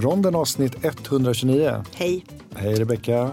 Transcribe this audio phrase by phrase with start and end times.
[0.00, 1.84] Ronden avsnitt 129.
[1.94, 2.24] Hej.
[2.56, 3.30] Hej Rebecka.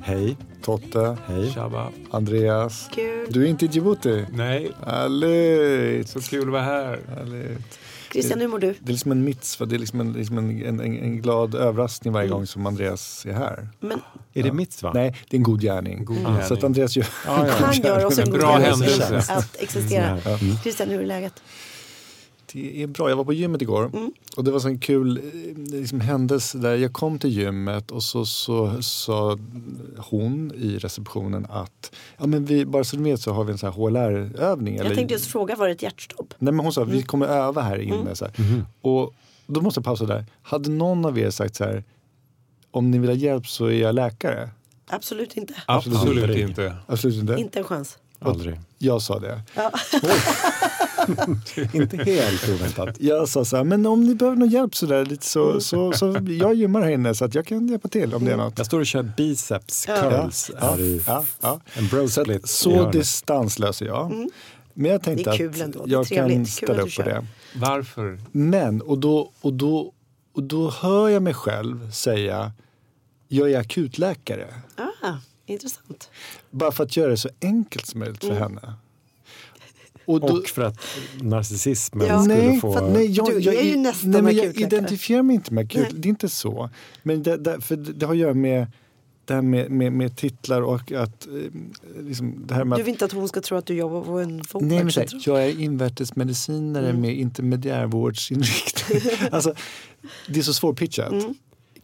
[0.00, 0.36] Hej.
[0.62, 1.16] Totte.
[1.26, 1.52] Hej.
[1.52, 1.88] Tjaba.
[2.10, 2.88] Andreas.
[2.94, 3.26] Kul.
[3.30, 4.26] Du är inte i Djibouti?
[4.32, 6.08] Nej, Härligt.
[6.08, 7.00] så kul att vara här.
[7.16, 7.78] Härligt.
[8.12, 8.74] Christian, hur mår du?
[8.80, 12.12] Det är liksom en mitzva, det är liksom en, liksom en, en, en, glad överraskning
[12.12, 12.38] varje Mm.
[12.38, 13.68] gång som Andreas är här.
[13.80, 14.00] Men
[14.34, 14.90] Är det mitt va?
[14.94, 16.04] Nej, det är en god gärning.
[16.04, 16.40] God Så gärning.
[16.58, 17.06] att Andreas gör...
[17.26, 17.52] Ja, ja.
[17.52, 20.18] han gör oss en En god bra händelse att existera.
[20.24, 20.38] Ja.
[20.62, 21.42] Christian, hur är läget?
[22.54, 23.08] Det är bra.
[23.08, 24.12] Jag var på gymmet igår Mm.
[24.36, 28.02] och det var så en kul eh, liksom, händelse där jag kom till gymmet och
[28.02, 29.38] så sa så,
[29.98, 33.58] hon i receptionen att ja, men vi, bara så du vet så har vi en
[33.58, 34.76] sån här HLR-övning.
[34.76, 36.34] Jag tänkte just fråga, var det ett hjärtstopp?
[36.38, 36.92] Nej men hon sa Mm.
[36.96, 38.16] vi kommer öva här inne.
[38.16, 38.34] Så här.
[38.80, 39.14] Och
[39.46, 40.24] då måste jag pausa där.
[40.42, 41.84] Hade någon av er sagt så här
[42.70, 44.50] om ni vill ha hjälp så är jag läkare?
[44.86, 45.54] Absolut inte.
[45.66, 46.38] Absolut Aldrig.
[46.48, 46.76] inte.
[46.86, 47.34] Absolut inte.
[47.34, 47.98] Inte en chans.
[48.30, 48.60] Aldrig.
[48.78, 49.42] Jag sa det.
[49.54, 49.72] Ja.
[51.72, 52.96] Inte helt oväntat.
[53.00, 55.60] Jag sa så här, men om ni behöver någon hjälp så där, lite Mm.
[55.60, 58.32] så, så, så jag gymmar här inne så att jag kan hjälpa till om det
[58.32, 58.58] är något.
[58.58, 60.50] Jag står och kör biceps curls.
[60.60, 61.60] Ja, Här i ja, ja.
[61.74, 62.48] en bro Så, split.
[62.48, 62.92] så hörnet.
[62.92, 64.28] distanslös är jag.
[64.74, 65.38] Men jag tänkte att
[65.86, 67.24] jag kan ställa upp på det.
[67.56, 68.18] Varför?
[68.32, 69.92] Men, och då, och, då,
[70.34, 72.52] och då hör jag mig själv säga
[73.28, 74.46] jag är akutläkare.
[74.76, 74.83] Ah,
[75.46, 76.10] intressant.
[76.50, 78.42] Bara för att göra det så enkelt som möjligt för Mm.
[78.42, 78.72] henne.
[80.06, 80.78] Och, då, Och för att
[81.22, 82.22] narcissismen Ja.
[82.22, 82.72] skulle nej, få...
[82.72, 85.54] för att, nej, jag, Du jag, är ju nästan nej, men jag identifierar mig inte
[85.54, 85.72] med.
[85.74, 85.90] Nej.
[85.94, 86.70] Det är inte så.
[87.02, 88.66] Men det, det, för det, har att göra med
[89.24, 91.26] det här med, med, med titlar och att...
[91.26, 91.32] eh,
[92.00, 94.02] Liksom, det här med Du att vill inte att hon ska tro att du jobbar
[94.04, 95.20] på en Nej, här, folkparkscentrum?
[95.26, 97.00] jag är invärtesmedicinare Mm.
[97.00, 99.00] med intermediärvårdsinriktning.
[99.30, 99.54] alltså,
[100.28, 101.12] det är så svårpitchat.
[101.12, 101.34] Mm.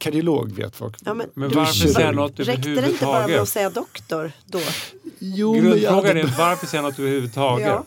[0.00, 0.96] Kardiolog vet folk.
[1.04, 3.48] Ja, men Men du- varför säga något Räckte det inte bara med att överhuvudtaget?
[3.48, 4.60] säga doktor då?
[5.18, 7.66] Jo, men jag Grundfrågan är varför säga något överhuvudtaget?
[7.66, 7.84] Ja.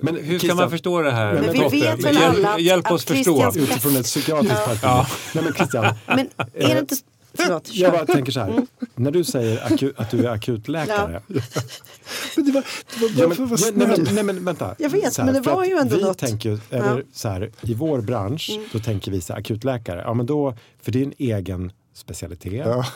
[0.00, 1.32] Men Hur ska Christian, man förstå det här?
[1.34, 1.76] Men vi Totte?
[1.76, 3.32] vet väl alla att- Hjälp att oss förstå.
[3.40, 4.80] Christians- Utifrån ett psykiatriskt perspektiv.
[4.82, 5.06] Ja.
[5.34, 6.18] Nej men Christian, Men
[6.54, 6.96] är det inte...
[7.34, 8.66] Förlåt, jag bara tänker så här.
[8.94, 11.22] När du säger att du är akutläkare.
[12.36, 12.64] Men det var,
[12.94, 14.04] det var bara Ja, men, för att vara ja, nej, snäll.
[14.06, 14.74] men, nej men vänta.
[14.78, 16.18] Jag vet, här, men det var ju ändå vi något.
[16.18, 16.76] Tänker, ju- Ja.
[16.76, 18.68] eller, så här, I vår bransch Mm.
[18.72, 20.00] då tänker vi så här, akutläkare.
[20.06, 22.66] Ja, men då, för det är en egen specialitet.
[22.66, 22.86] Ja.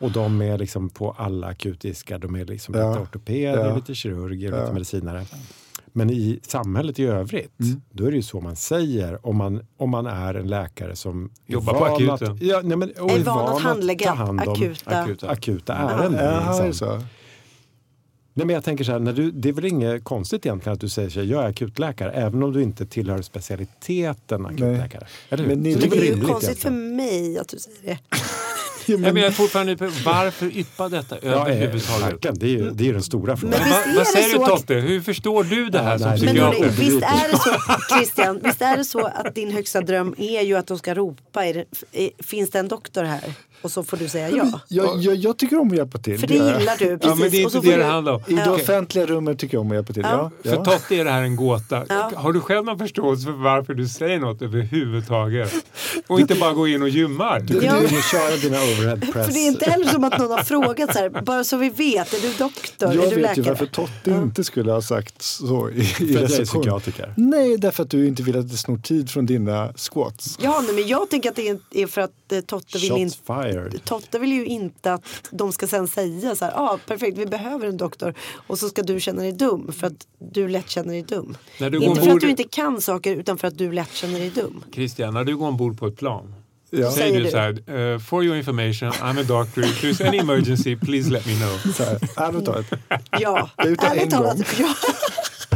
[0.00, 2.18] Och de är liksom på alla akutiska.
[2.18, 2.88] De är liksom Ja.
[2.90, 3.76] lite ortopeder, Ja.
[3.76, 4.60] lite kirurger, Ja.
[4.60, 5.24] lite medicinare.
[5.92, 7.80] Men i samhället i övrigt, Mm.
[7.90, 11.30] då är det ju så man säger om man, om man är en läkare som
[11.46, 12.32] är Jobbar på van akuten.
[12.32, 15.74] Att, ja, nej, men, och Är van att handlägga ta hand om akuta- akuta, akuta
[15.74, 16.20] ärenden.
[16.20, 16.74] Är det liksom.
[16.74, 17.02] så?
[18.34, 20.80] Nej, men jag tänker så här, när du, det är väl inget konstigt egentligen att
[20.80, 25.06] du säger så här, jag är akutläkare, även om du inte tillhör specialiteten akutläkare.
[25.30, 25.50] Eller hur?
[25.50, 26.96] Men ni- Så Men det är ju konstigt för egentligen.
[26.96, 27.98] mig att du säger det.
[28.88, 32.12] Ja, Nej, men, men jag är fortfarande varför yppa detta Ja, eh, överhuvudtaget?
[32.12, 33.60] verkligen, det är ju det är den stora frågan.
[33.60, 34.74] Men är vad säger du att- Totte?
[34.74, 36.58] Hur förstår du det här Ja, som nej, Men psykiater?
[36.58, 37.50] hörni, visst är det så,
[37.96, 41.44] Christian, visst är det så att din högsta dröm är ju att de ska ropa,
[41.46, 43.32] är det, är, finns det en doktor här?
[43.62, 44.60] Och så får du säga ja.
[44.68, 46.18] jag, jag, jag tycker om att hjälpa till.
[46.18, 46.60] För det jag.
[46.60, 47.00] gillar du, precis.
[47.02, 48.22] Ja, men det är Och så inte det får det handlar om.
[48.26, 50.02] I det offentliga rummet tycker jag om att hjälpa till.
[50.02, 50.30] Ja.
[50.42, 50.50] Ja.
[50.50, 50.64] För.
[50.64, 51.84] Totte är det här en gåta.
[51.88, 52.12] Ja.
[52.14, 55.52] Har du själv någon förståelse för varför du säger något överhuvudtaget?
[56.06, 57.40] Och inte bara gå in och gymmar?
[57.40, 59.26] Du kunde ju köra dina overhead press.
[59.26, 61.68] För det är inte heller som att någon har frågat så här, bara så vi
[61.70, 62.94] vet, är du doktor?
[62.94, 63.36] Jag är du vet läkare?
[63.36, 67.14] ju varför Totte inte skulle ha sagt så i, i För att jag är psykiatriker.
[67.16, 70.38] Nej, därför att du inte vill att det snor tid från dina squats.
[70.42, 73.16] Ja, nej, men jag tänker att det är- för att eh, Totte vill inte
[73.52, 73.84] fired.
[73.84, 77.26] Totte vill ju inte att de ska sen säga så här, ja ah, perfekt vi
[77.26, 78.14] behöver en doktor
[78.46, 81.36] och så ska du känna dig dum för att du lätt känner dig dum.
[81.60, 83.92] När du går inte för att du inte kan saker utan för att du lätt
[83.92, 84.64] känner dig dum.
[84.72, 86.34] Christian, när du går ombord på ett plan
[86.70, 86.90] Ja.
[86.90, 90.18] säger Säger du så här, eh, for your information, I'm a doctor, if there's any
[90.18, 91.72] emergency, please let me know.
[91.72, 92.66] Så här, ärligt talat.
[93.20, 94.38] Ja, ärligt talat.
[94.58, 94.74] Ja,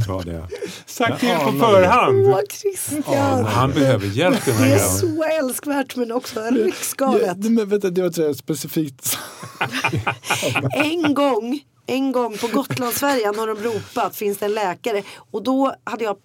[0.06, 0.46] Bra det.
[0.86, 1.58] Sagt till på det.
[1.58, 2.26] förhand.
[2.26, 3.44] åh Christian.
[3.44, 4.88] Han behöver hjälp den Det här är grabben.
[4.98, 7.36] så älskvärt men också Ja, riksgalet.
[7.38, 9.18] men vänta, det var ett specifikt...
[10.74, 15.75] En gång, en gång på Gotlandsfärjan har de ropat finns det en läkare och då
[15.84, 16.16] hade jag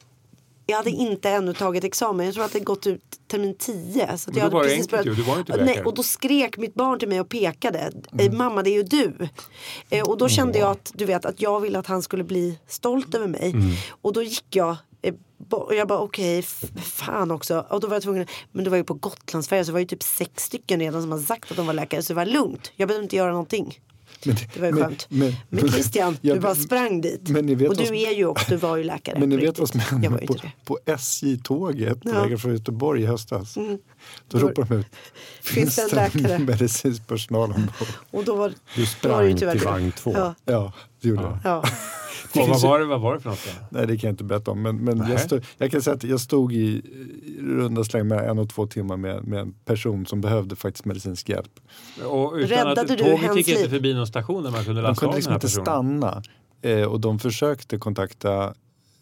[0.70, 2.26] jag hade inte ännu tagit examen.
[2.26, 4.18] Jag tror att det gått ut termin 10.
[4.18, 4.88] Så jag då hade det precis
[5.18, 7.92] du var inte Nej, och då skrek mitt barn till mig och pekade.
[8.20, 9.28] Eh, Mamma det är ju du.
[9.90, 12.60] Eh, och då kände jag att, du vet, att jag ville att han skulle bli
[12.68, 13.54] stolt över mig.
[14.02, 15.14] Och då gick jag eh,
[15.52, 17.66] och jag bara okej, f- fan också.
[17.70, 19.86] Och då var jag tvungen, men det var ju på Gotlandsfärjan så det var ju
[19.86, 22.02] typ sex stycken redan som har sagt att de var läkare.
[22.04, 22.72] Så det var lugnt.
[22.76, 23.80] Jag behövde inte göra någonting.
[24.26, 25.06] Men, Det var ju men- skönt.
[25.10, 27.22] Men, men- Christian, Ja, du bara sprang dit.
[27.30, 29.20] och du som- är ju också, du var ju läkare.
[29.20, 29.80] Men ni vet vad som.
[29.80, 30.36] Jag hände på,
[30.66, 32.12] på SJ-tåget på Ja.
[32.12, 32.24] Mm.
[32.24, 33.54] vägen från Göteborg i höstas?
[33.56, 33.78] Då
[34.28, 34.86] Då- ropar de ut.
[35.42, 36.40] Finns det en läkare?
[36.46, 37.88] medicinsk personal ombord?
[38.12, 40.14] Och då var, Du då var det sprang till vagn två.
[40.16, 40.74] Ja, Ja,
[41.16, 41.40] det gjorde jag.
[41.44, 41.64] ja.
[42.42, 43.46] Och vad, var det, vad var det för något?
[43.46, 43.78] då?
[43.78, 44.62] Nej, det kan jag inte berätta om.
[44.62, 46.82] Men, men jag, stod, jag kan säga att jag stod i
[47.40, 51.30] runda släng med en och två timmar med, med en person som behövde faktiskt medicinsk
[51.30, 51.60] hjälp.
[52.06, 54.82] Och utan Räddade att du tåget hans gick inte förbi någon station där man kunde
[54.82, 55.66] De lasta kunde av liksom inte personen.
[55.66, 56.22] stanna
[56.62, 58.54] eh, och de försökte kontakta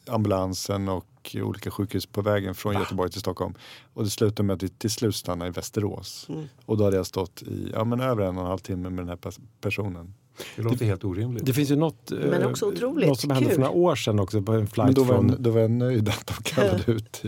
[0.07, 3.53] ambulansen och olika sjukhus på vägen från Göteborg till Stockholm.
[3.93, 6.25] Och det slutade med att vi till slut stannade i Västerås.
[6.29, 6.45] Mm.
[6.65, 8.97] Och då hade jag stått i ja, men över en och en halv timme med
[8.97, 10.13] den här pers- personen.
[10.55, 11.45] Det låter helt orimligt.
[11.45, 13.59] Det finns ju något, Men eh, också otroligt något som hände för kul.
[13.65, 15.71] några år sedan också på en Men flight då var, från jag, då var jag
[15.71, 17.27] nöjd att de kallade ut i,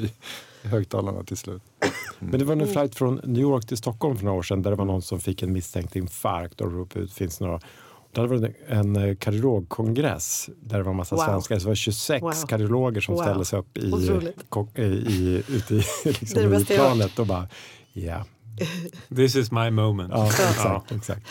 [0.63, 1.61] i högtalarna till slut.
[2.19, 2.73] Men det var en Mm.
[2.73, 5.19] flight från New York till Stockholm för några år sedan där det var någon som
[5.19, 7.59] fick en misstänkt infarkt och ropade ut finns det några.
[8.11, 11.23] Det hade varit en eh, kardiologkongress där det var en massa Wow.
[11.25, 11.59] svenskar.
[11.59, 12.31] Så det var 26 Wow.
[12.47, 13.21] kardiologer som Wow.
[13.23, 17.47] ställde sig upp i, i, i, ute i, Det liksom, det i planet och bara
[17.93, 18.25] ja.
[19.15, 20.11] This is my moment.
[20.13, 20.91] ja, exakt.
[20.91, 21.21] exakt.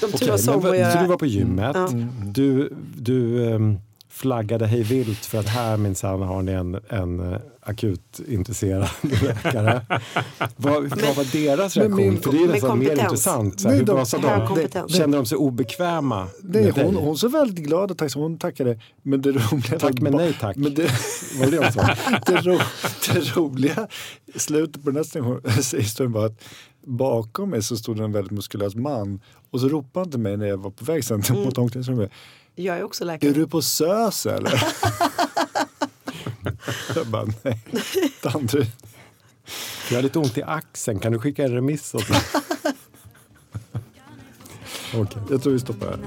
[0.00, 1.76] De Okej, turas men om så du var på gymmet.
[1.76, 1.86] Ja.
[2.34, 3.78] Du, du ehm,
[4.22, 8.88] flaggade hej vilt för att här minsann har ni en, en eh, akut intresserad
[9.22, 9.86] läkare.
[10.56, 12.08] vad, vad var deras Men reaktion?
[12.08, 13.60] min- för det är nästan mer intressant.
[13.60, 13.86] Så här, Nej, hur
[14.66, 14.88] de- de?
[14.88, 17.04] Kände de sig obekväma Nej, med hon, dig?
[17.04, 18.22] hon såg väldigt glad och tacksam.
[18.22, 18.78] Hon tackade.
[19.02, 20.56] Men det roliga Tack men nej tack.
[20.56, 20.82] Men det,
[21.40, 22.58] Var det det ro,
[23.14, 23.88] det roliga
[24.36, 26.42] slutet på den här historien var att
[26.86, 29.20] bakom mig så stod en väldigt muskulös man
[29.50, 31.42] och så ropade han till mig när jag var på väg sen Mm.
[31.42, 32.10] mot omklädningsrummet.
[32.54, 33.32] Jag är också Är läkare.
[33.32, 34.62] du på SÖS eller?
[36.96, 37.64] jag bara nej,
[38.22, 38.70] Danderyd.
[39.90, 42.20] Jag har lite ont i axeln, kan du skicka en remiss åt mig?
[44.94, 45.22] Okej.
[45.30, 45.98] Jag tror vi stoppar här.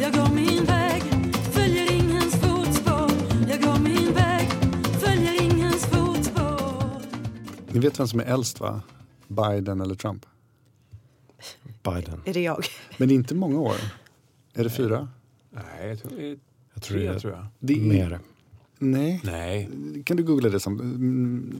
[0.00, 1.02] Jag går min väg,
[1.52, 3.10] följer ingens fotspår
[3.48, 4.48] Jag går min väg,
[5.00, 7.02] följer ingens fotspår
[7.72, 8.80] Ni vet vem som är äldst va?
[9.28, 10.26] Biden eller Trump?
[11.82, 12.22] Biden.
[12.24, 12.66] Är det jag?
[12.96, 13.76] Men inte många år.
[14.58, 15.08] Är det fyra?
[15.50, 16.38] Nej, jag tror det är
[16.74, 17.46] Jag tror tre det tror jag.
[17.58, 18.20] Det är, Mer.
[18.78, 19.20] Nej.
[19.24, 19.68] Nej.
[20.04, 20.60] Kan du googla det?
[20.60, 21.54] Som, mm,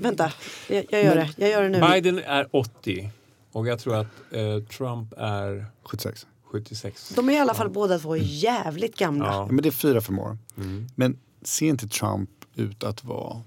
[0.00, 0.32] Vänta,
[0.68, 1.30] jag, jag gör det.
[1.36, 1.80] Jag gör det nu.
[1.80, 3.10] Biden är 80
[3.52, 6.26] och jag tror att eh, Trump är 76.
[6.44, 7.12] 76.
[7.16, 9.26] De är i alla fall båda två jävligt gamla.
[9.26, 10.38] Ja, men det är fyra fem år.
[10.56, 10.86] Mm.
[10.94, 13.42] Men ser inte Trump ut att vara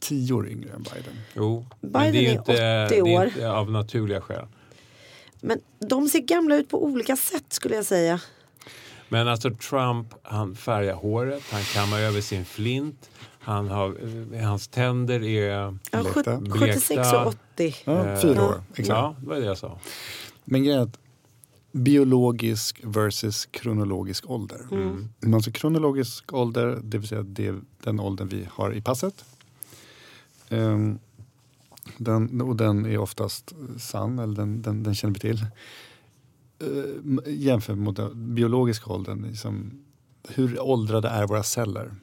[0.00, 1.14] tio år yngre än Biden?
[1.34, 3.20] Jo, men Biden det är, är inte, 80 det år.
[3.22, 4.46] är inte av naturliga skäl.
[5.46, 8.20] Men de ser gamla ut på olika sätt skulle jag säga.
[9.08, 13.10] Men alltså Trump, han färgar håret, han kammar över sin flint,
[13.40, 13.96] han har,
[14.34, 15.48] eh, hans tänder är...
[15.90, 16.40] Ja, Blekta.
[16.40, 17.74] sjut- 76 och 80.
[17.84, 18.62] Ja, eh, fyra år.
[18.70, 18.88] Exakt.
[18.88, 19.78] Ja, det var det jag sa.
[20.44, 20.98] Men grejen är att
[21.72, 24.60] biologisk versus kronologisk ålder.
[24.70, 25.34] Mm.
[25.34, 29.24] Alltså kronologisk ålder, det vill säga det är den åldern vi har i passet.
[30.48, 30.98] Ehm,
[31.98, 35.46] den, och den är oftast sann, eller den, den, den känner vi till.
[36.62, 39.84] Uh, jämfört med den biologiska åldern, liksom,
[40.28, 41.94] hur åldrade är våra celler?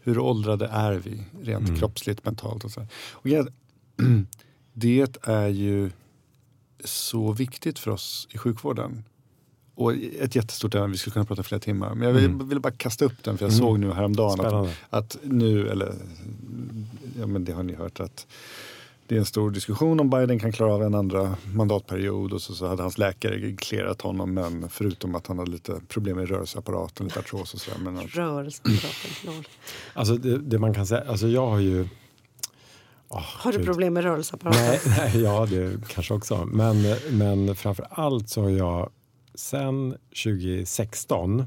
[0.00, 1.78] Hur åldrade är vi rent Mm.
[1.80, 2.86] kroppsligt, mentalt och så.
[3.12, 3.48] Och att
[4.72, 5.90] det är ju
[6.84, 9.04] så viktigt för oss i sjukvården.
[9.74, 11.94] Och ett jättestort ämne, vi skulle kunna prata flera timmar.
[11.94, 12.48] Men jag vill, Mm.
[12.48, 13.58] vill bara kasta upp den för jag Mm.
[13.58, 15.94] såg nu häromdagen att, att nu, eller
[17.18, 18.26] ja men det har ni hört att
[19.08, 22.54] det är en stor diskussion om Biden kan klara av en andra mandatperiod och så,
[22.54, 27.06] så hade hans läkare clearat honom men förutom att han hade lite problem med rörelseapparaten,
[27.06, 27.78] lite artros och sådär.
[27.78, 29.10] Men att, Rörelseapparaten.
[29.26, 29.44] lol.
[29.94, 31.88] Alltså det, det man kan säga, alltså jag har ju...
[33.08, 33.66] Åh, Har du gud.
[33.66, 34.60] problem med rörelseapparaten?
[34.62, 34.80] Nej,
[35.12, 36.44] nej, ja det kanske också.
[36.44, 36.76] Men,
[37.10, 38.90] men framför allt så har jag
[39.34, 41.44] sen 2016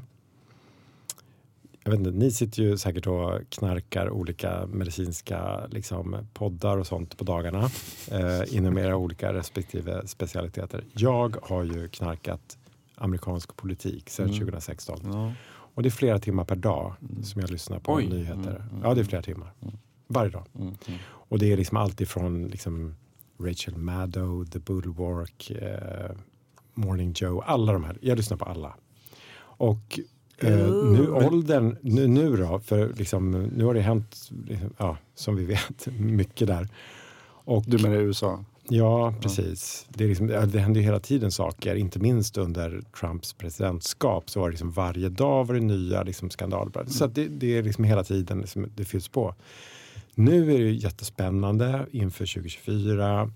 [1.84, 7.16] jag vet inte, ni sitter ju säkert och knarkar olika medicinska liksom, poddar och sånt
[7.16, 7.70] på dagarna
[8.10, 10.84] eh, inom era olika respektive specialiteter.
[10.92, 12.58] Jag har ju knarkat
[12.94, 14.38] amerikansk politik sedan Mm.
[14.38, 15.00] 2016.
[15.04, 15.32] ja.
[15.74, 18.06] Och det är flera timmar per dag som jag lyssnar på Oj.
[18.06, 18.64] nyheter.
[18.82, 19.52] Ja, det är flera timmar.
[20.06, 20.46] Varje dag.
[20.54, 20.98] Mm, mm.
[21.04, 22.94] Och det är liksom allt ifrån liksom
[23.40, 26.10] Rachel Maddow, The Bulwark, eh,
[26.74, 27.98] Morning Joe, alla de här.
[28.02, 28.74] Jag lyssnar på alla.
[29.40, 30.00] Och
[30.44, 35.36] eh, nu åldern, nu, nu då, för liksom, nu har det hänt, liksom, ja, som
[35.36, 36.68] vi vet, mycket där.
[37.44, 38.44] Och, Du menar i USA?
[38.68, 39.86] Ja, precis.
[39.88, 44.40] Det, är liksom, det händer ju hela tiden saker, inte minst under Trumps presidentskap så
[44.40, 46.84] var det liksom varje dag var det nya liksom, skandaler.
[46.86, 49.34] Så det, det är liksom hela tiden, liksom, det fylls på.
[50.14, 53.30] Nu är det jättespännande inför 2024.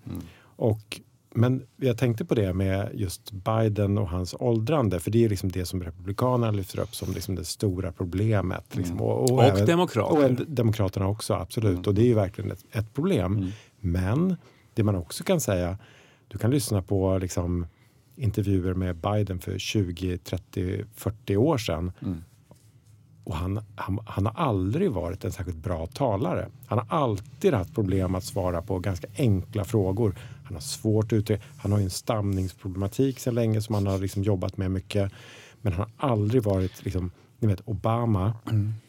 [0.57, 1.01] Och,
[1.37, 5.51] men jag tänkte på det med just Biden och hans åldrande, för det är liksom
[5.53, 8.77] det som Republikanerna lyfter upp som liksom det stora problemet.
[8.77, 9.01] Liksom.
[9.01, 10.41] Och, Och även- demokrater.
[10.41, 11.87] och Demokraterna också, absolut.
[11.87, 13.53] Och det är ju verkligen ett, ett problem.
[13.81, 14.37] Men
[14.75, 15.79] det man också kan säga,
[16.29, 17.67] du kan lyssna på liksom,
[18.17, 21.93] intervjuer med Biden för 20, 30, 40 år sedan.
[23.25, 26.49] Och han, han, han har aldrig varit en särskilt bra talare.
[26.67, 30.15] Han har alltid haft problem att svara på ganska enkla frågor.
[30.47, 31.43] Han har svårt att uttrycka.
[31.57, 35.13] Han har ju en stamningsproblematik sedan länge som han har liksom jobbat med mycket.
[35.63, 38.35] Men han har aldrig varit liksom, ni vet Obama.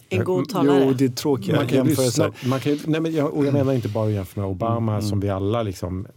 [0.10, 0.86] En god talare.
[0.86, 2.34] Jo, det är tråkiga Man kan jämförelser.
[2.48, 5.30] man kan, nej men jag, och jag menar inte bara jämföra med Obama som vi
[5.30, 6.08] alla liksom...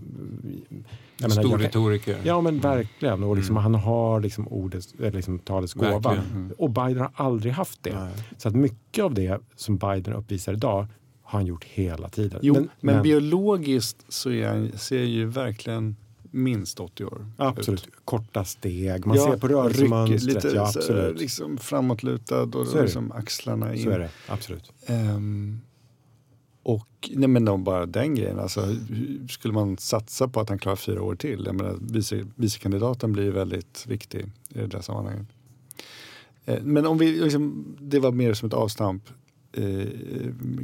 [1.18, 2.20] jag menar, Stor jag retoriker.
[2.24, 3.22] Ja men verkligen.
[3.22, 5.98] Och liksom, Han har liksom ordets, eller liksom talets gåva.
[5.98, 6.52] Verkligen.
[6.58, 7.94] Och Biden har aldrig haft det.
[7.94, 8.12] Nej.
[8.36, 10.86] Så att mycket av det som Biden uppvisar idag
[11.30, 12.40] har han gjort hela tiden.
[12.42, 17.86] Jo, men, biologiskt så är han, ser ju verkligen minst 80 år Absolut.
[17.86, 17.94] ut.
[18.04, 19.06] Korta steg.
[19.06, 20.44] Man Ja, ser på rörelsemönstret.
[20.44, 23.84] Lite ja, så liksom framåtlutad och Så liksom axlarna in.
[23.84, 24.10] Så är det.
[24.28, 24.72] Absolut.
[24.86, 25.60] Ehm,
[26.62, 28.76] och nej men då bara den grejen, alltså,
[29.28, 31.42] skulle man satsa på att han klarar fyra år till?
[31.46, 35.26] Jag menar, vice, vicekandidaten blir väldigt viktig i det där sammanhanget.
[36.44, 39.02] Eh, men om vi, liksom, det var mer som ett avstamp.
[39.52, 39.86] Eh,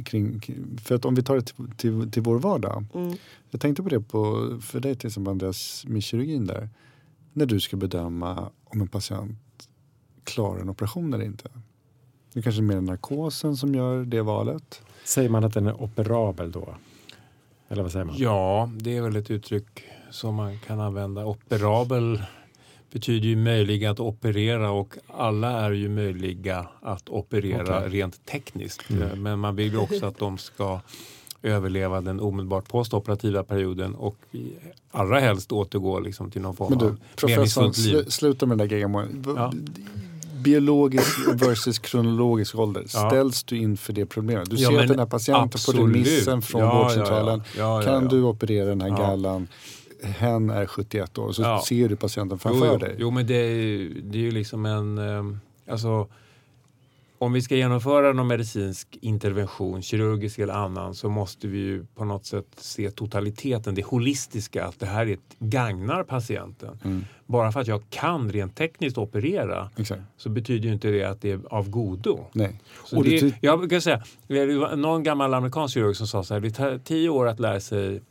[0.05, 0.41] kring,
[0.83, 2.85] för att om vi tar det till, till, till vår vardag.
[2.93, 3.15] Mm.
[3.49, 6.69] Jag tänkte på det på, för dig till exempel Andreas med kirurgin där.
[7.33, 9.37] När du ska bedöma om en patient
[10.23, 11.49] klarar en operation eller inte.
[12.33, 14.81] Det kanske är mer narkosen som gör det valet.
[15.03, 16.75] Säger man att den är operabel då?
[17.69, 18.15] Eller vad säger man?
[18.17, 21.25] Ja, det är väl ett uttryck som man kan använda.
[21.25, 22.21] Operabel
[22.91, 27.89] betyder ju möjlig att operera och alla är ju möjliga att operera Okej.
[27.89, 28.89] rent tekniskt.
[28.89, 29.23] Mm.
[29.23, 30.79] Men man vill ju också att de ska
[31.43, 34.15] överleva den omedelbart postoperativa perioden och
[34.91, 37.83] allra helst återgå liksom till någon form Men du, av meningsfullt liv.
[37.91, 39.23] slu, sluta med den där geggamålen.
[39.35, 39.53] Ja.
[40.43, 42.83] Biologisk versus kronologisk ålder.
[42.93, 43.09] Ja.
[43.09, 44.49] Ställs du inför det problemet?
[44.49, 45.81] Du ser att den här patienten på absolut.
[45.81, 47.41] remissen från Ja, vårdcentralen.
[47.83, 49.47] kan du operera den här gallan?
[50.03, 51.31] Hen är 71 år.
[51.31, 51.63] Så Ja.
[51.67, 52.77] ser du patienten framför jo, jo.
[52.77, 52.95] dig.
[52.99, 54.97] Jo, men det är, det är ju liksom en...
[54.97, 55.39] ehm,
[55.69, 56.07] Alltså,
[57.19, 62.05] om vi ska genomföra någon medicinsk intervention, kirurgisk eller annan, så måste vi ju på
[62.05, 66.79] något sätt se totaliteten, det holistiska, att det här är ett, gagnar patienten.
[66.83, 67.05] Mm.
[67.25, 70.01] Bara för att jag kan rent tekniskt operera Exakt.
[70.17, 72.19] så betyder ju inte det att det är av godo.
[72.33, 72.59] Nej.
[72.85, 76.33] Så Och det, jag brukar säga, det var någon gammal amerikansk kirurg som sa så
[76.33, 78.01] här, det tar tio år att lära sig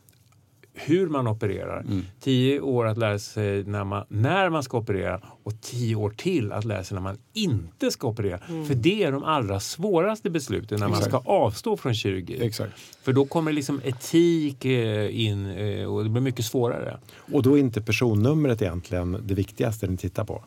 [0.85, 2.05] hur man opererar, Mm.
[2.19, 6.51] tio år att lära sig när man, när man ska operera och tio år till
[6.51, 8.37] att lära sig när man inte ska operera.
[8.67, 11.23] För det är de allra svåraste besluten när man Exakt.
[11.23, 12.45] ska avstå från kirurgi.
[12.45, 12.71] Exakt.
[13.01, 16.97] För då kommer liksom etik eh, in eh, och det blir mycket svårare.
[17.33, 20.43] Och då är inte personnumret egentligen det viktigaste ni tittar på?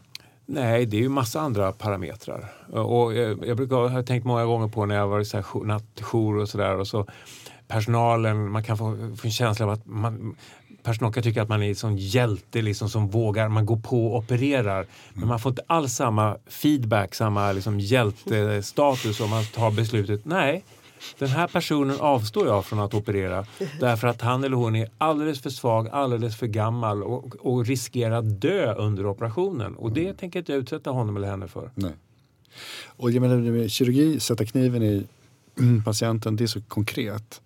[0.46, 2.52] Nej, det är ju massa andra parametrar.
[2.72, 5.34] Och jag, jag brukar ha tänkt många gånger på när jag varit
[5.64, 6.76] nattjour och sådär.
[6.76, 7.06] Och så
[7.70, 10.36] personalen, man kan få, få en känsla av att man,
[10.82, 14.06] personal kan tycka att man är en sån hjälte liksom, som vågar, man går på
[14.06, 14.86] och opererar.
[15.14, 20.24] Men man får inte alls samma feedback, samma liksom, hjältestatus om man tar beslutet.
[20.24, 20.64] Nej,
[21.18, 23.46] den här personen avstår jag från att operera
[23.80, 28.16] därför att han eller hon är alldeles för svag, alldeles för gammal och, och riskerar
[28.16, 29.74] att dö under operationen.
[29.74, 31.70] Och det tänker inte jag utsätta honom eller henne för.
[31.74, 31.92] Nej.
[32.86, 35.06] Och jag menar, kirurgi, sätta kniven i
[35.85, 37.40] patienten, det är så konkret.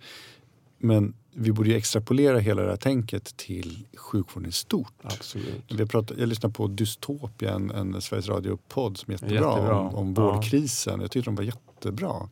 [0.78, 4.92] Men vi borde ju extrapolera hela det här tänket till sjukvården i stort.
[5.02, 5.64] Absolut.
[5.71, 9.78] Vi pratat, jag lyssnade på Dystopia, en, en Sveriges Radio-podd som är jättebra, Jättebra.
[9.78, 10.33] om, om Ja.
[10.33, 11.00] vårdkrisen.
[11.00, 12.28] Jag tyckte de var jättebra.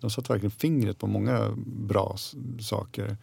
[0.00, 2.16] De satte verkligen fingret på många bra
[2.60, 3.16] saker.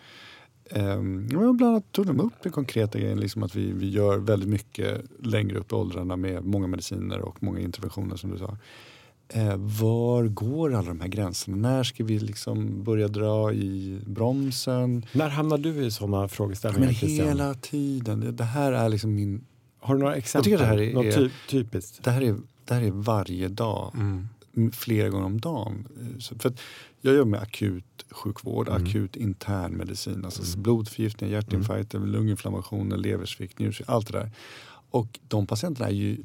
[0.71, 4.49] Um, bland annat tog de upp den konkreta grejen liksom att vi, vi gör väldigt
[4.49, 8.57] mycket längre upp i åldrarna med många mediciner och många interventioner som du sa.
[9.29, 11.57] Eh, var går alla de här gränserna?
[11.57, 15.05] När ska vi liksom börja dra i bromsen?
[15.11, 16.85] När hamnar du i sådana frågeställningar?
[16.87, 18.19] Men hela tiden.
[18.19, 19.45] Det, det här är liksom min...
[19.79, 20.43] Har du några exempel?
[20.43, 22.03] tycker det här är- Något ty- typiskt?
[22.03, 23.91] Det här är, det här är varje dag.
[23.95, 24.27] Mm.
[24.55, 25.87] m- flera gånger om dagen.
[26.01, 26.53] Eh, för
[27.01, 28.83] jag jobbar med akut sjukvård, Mm.
[28.83, 30.25] akut internmedicin.
[30.25, 34.31] Alltså blodförgiftningar, hjärtinfarkter, lunginflammationer, leversvikt, njursvikt, allt det där.
[34.89, 36.17] Och de patienterna är ju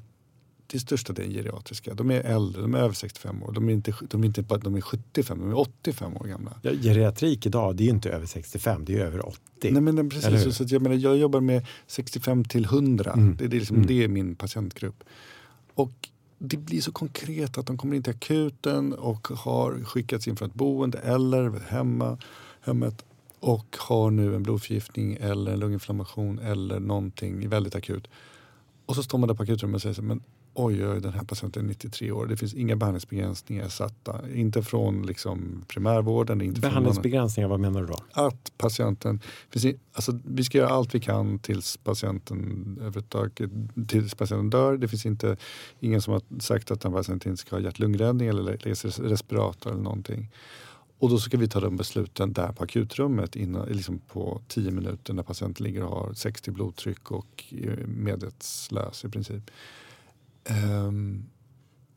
[0.73, 1.95] till största delen geriatriska.
[1.95, 3.53] De är äldre, de är över 65 år.
[3.53, 6.57] De är inte, de är inte de är 75, de är 85 år gamla.
[6.63, 9.39] Ja, geriatrik idag, det är ju inte över 65, det är över 80.
[9.63, 13.13] Nej, men precis, så att jag, menar, jag jobbar med 65 till 100.
[13.13, 13.37] Mm.
[13.37, 13.87] Det, det, är liksom, Mm.
[13.87, 15.05] det är min patientgrupp.
[15.75, 20.37] Och det blir så konkret att de kommer in till akuten och har skickats in
[20.37, 22.19] från ett boende eller hemma,
[22.61, 23.05] hemmet
[23.41, 28.09] och har nu en blodförgiftning eller en lunginflammation eller någonting väldigt akut.
[28.87, 30.23] Och så står man där på akutrummet och säger så, men
[30.55, 32.27] oj, oj, den här patienten är 93 år.
[32.27, 34.31] Det finns inga behandlingsbegränsningar satta.
[34.35, 36.41] Inte från liksom, primärvården.
[36.41, 37.97] Inte från Behandlingsbegränsningar, vad menar du då?
[38.13, 39.21] att patienten,
[39.93, 42.39] alltså, vi ska göra allt vi kan tills patienten,
[42.81, 43.51] överhuvudtaget-
[43.89, 44.77] tills patienten dör.
[44.77, 45.37] Det finns inte,
[45.81, 48.57] ingen som har sagt att den patienten inte ska ha hjärt-lungräddning eller
[49.09, 50.31] respirator eller någonting.
[50.99, 55.15] Och då ska vi ta de besluten där på akutrummet innan, liksom på 10 minuter
[55.15, 59.51] när patienten ligger och har 60 blodtryck och är medvetslös i princip.
[60.45, 61.25] Ehm,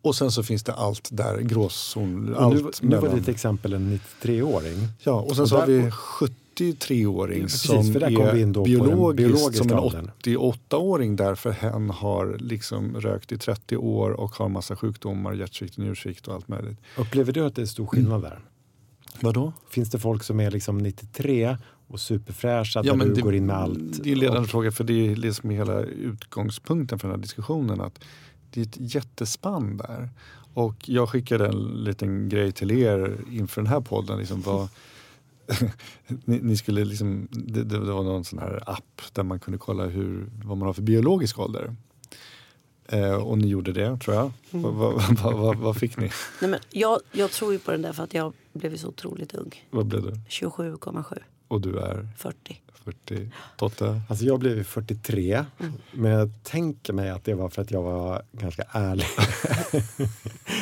[0.02, 2.36] och sen så finns det allt där, gråzon.
[2.36, 4.88] Och nu, Allt nu var mellan- ditt exempel en 93-åring.
[5.04, 9.80] Ja, och sen Och så har vi 73-åring Precis, som för är biologiskt som en
[9.80, 10.12] åldern.
[10.24, 16.28] 88-åring därför hen har liksom rökt i 30 år och har massa sjukdomar, hjärtsvikt, njursvikt
[16.28, 16.78] och allt möjligt.
[16.98, 18.40] Upplever du att det är stor skillnad där?
[19.20, 19.54] Vadå?
[19.70, 23.56] Finns det folk som är liksom 93 och superfräscha där du det, går in med
[23.56, 24.04] allt?
[24.04, 27.82] Det är en ledande fråga för det är liksom hela utgångspunkten för den här diskussionen.
[27.82, 28.00] att
[28.56, 30.10] Det är ett jättespann där.
[30.54, 34.20] Och jag skickade en liten grej till er inför den här podden.
[34.20, 34.70] Liksom vad,
[36.26, 39.86] ni, ni skulle liksom, det, det var någon sån här app där man kunde kolla
[39.86, 41.76] hur, vad man har för biologisk ålder.
[42.88, 44.32] Eh, och ni gjorde det tror jag.
[44.52, 46.12] Vad, vad, vad, vad, vad fick ni?
[46.42, 49.34] Nej, men jag, jag tror ju på den där för att jag blev så otroligt
[49.34, 49.66] ung.
[49.70, 50.12] Vad blev du?
[50.12, 52.62] 27,7, Och du är 40.
[52.84, 53.30] 40?
[53.58, 54.02] Totte?
[54.10, 55.46] Alltså jag blev ju 43,
[55.92, 59.06] men jag tänker mig att det var för att jag var ganska ärlig.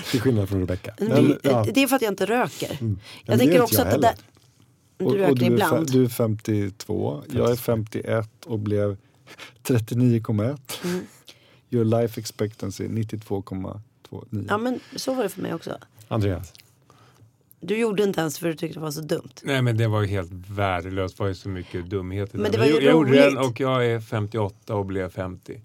[0.12, 0.94] Till skillnad från Rebecca.
[0.98, 1.66] Det, ja.
[1.74, 2.78] det är för att jag inte röker.
[2.82, 2.88] Ja,
[3.26, 4.16] Jag tänker också inte att jag det där...
[4.98, 5.92] Du Och- röker och du är, ibland.
[5.92, 8.98] du är 52, jag är 51 och blev
[9.64, 10.58] 39,1.
[10.84, 11.06] Mm.
[11.70, 14.46] Your life expectancy 92,29.
[14.50, 15.78] Ja men så var det för mig också.
[16.08, 16.54] Andreas?
[17.64, 19.32] Du gjorde inte ens för att du tyckte det var så dumt.
[19.44, 21.18] Nej men det var ju helt värdelöst.
[21.18, 22.38] Det var ju så mycket dumheter.
[22.38, 25.62] Men det var ju jag, jag gjorde den och jag är 58 och blev 50.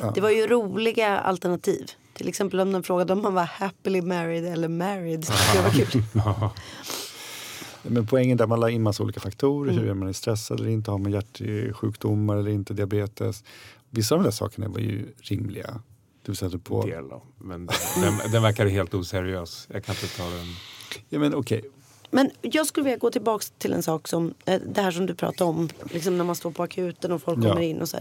[0.00, 0.12] Ja.
[0.14, 1.86] Det var ju roliga alternativ.
[2.12, 5.26] Till exempel om de frågade om man var happily married eller married.
[5.54, 6.02] Det var kul.
[7.82, 9.72] Men poängen där man la in massa olika faktorer.
[9.72, 9.82] Mm.
[9.82, 10.90] Hur är man är stressad eller inte?
[10.90, 12.74] Har man hjärtsjukdomar eller inte?
[12.74, 13.44] Diabetes?
[13.90, 15.80] Vissa av de där sakerna var ju rimliga.
[16.28, 16.82] Att du på...
[16.86, 17.22] Del av.
[17.38, 17.66] Men
[18.02, 19.68] den, den verkar helt oseriös.
[19.72, 20.46] Jag kan inte ta den.
[21.08, 21.64] Ja, men okej.
[22.10, 25.14] Men jag skulle vilja gå tillbaka till en sak som eh, det här som du
[25.14, 25.68] pratade om.
[25.90, 27.48] Liksom när man står på akuten och folk Ja.
[27.48, 27.96] kommer in och så.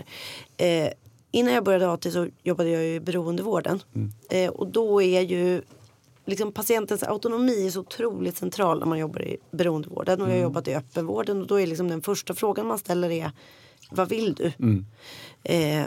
[0.57, 0.89] Eh,
[1.31, 3.83] innan jag började AT så jobbade jag i beroendevården.
[4.29, 5.61] Eh, och då är ju
[6.25, 10.21] liksom patientens autonomi är så otroligt central när man jobbar i beroendevården.
[10.21, 13.09] Och jag har jobbat i öppenvården och då är liksom den första frågan man ställer
[13.11, 13.31] är
[13.91, 14.51] vad vill du?
[15.43, 15.83] Eh,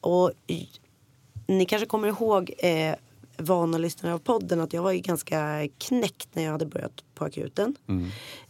[0.00, 0.30] och
[1.46, 2.94] ni kanske kommer ihåg eh,
[3.36, 7.24] vana lyssnare av podden att jag var ju ganska knäckt när jag hade börjat på
[7.24, 7.76] akuten.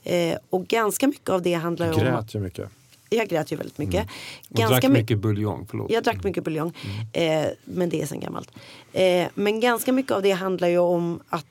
[0.03, 2.01] Eh, och ganska mycket av det handlar ju om...
[2.01, 2.71] Grät ju mycket.
[3.11, 4.05] Jag grät ju väldigt mycket.
[4.51, 5.67] Och drack Ganska my- mycket buljong.
[5.71, 5.91] Förlåt.
[5.91, 6.73] jag drack mycket buljong,
[7.13, 8.51] eh, men det är sen gammalt.
[8.93, 11.47] Eh, men ganska mycket av det handlar ju om att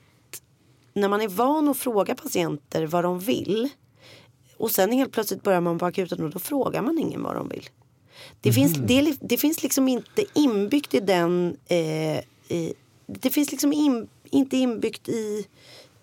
[0.92, 3.68] när man är van att fråga patienter vad de vill
[4.56, 7.48] och sen helt plötsligt börjar man på akuten och då frågar man ingen vad de
[7.48, 7.68] vill.
[8.40, 11.56] Det, finns, det, det finns liksom inte inbyggt i den...
[11.66, 12.18] Eh,
[12.48, 12.74] i,
[13.06, 15.46] det finns liksom in, inte inbyggt i,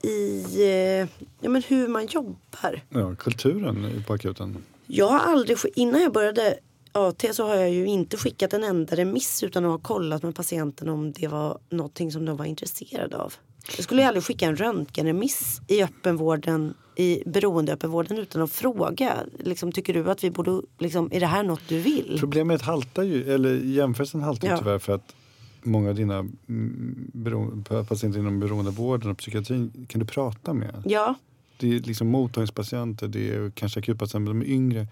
[0.04, 1.08] i eh,
[1.42, 2.82] ja, men hur man jobbar.
[2.90, 4.58] Ja, kulturen på akuten.
[4.88, 6.60] Jag har aldrig, innan jag började
[6.92, 10.36] AT så har jag ju inte skickat en enda remiss utan att ha kollat med
[10.36, 13.34] patienten om det var någonting som de var intresserade av.
[13.76, 19.18] Jag skulle ju aldrig skicka en röntgenremiss i öppenvården, i beroendeöppenvården utan att fråga.
[19.40, 22.18] Liksom, tycker du att vi borde, liksom, är det här något du vill?
[22.20, 24.58] Problemet haltar ju, eller jämförelsen haltar Ja.
[24.58, 25.16] tyvärr för att
[25.64, 26.18] många av dina
[26.50, 30.84] mm, patienter inom beroendevården och psykiatrin kan du prata med.
[30.86, 31.16] Ja,
[31.58, 34.88] Det är liksom mottagningspatienter, det är kanske akutpatienter, de är yngre.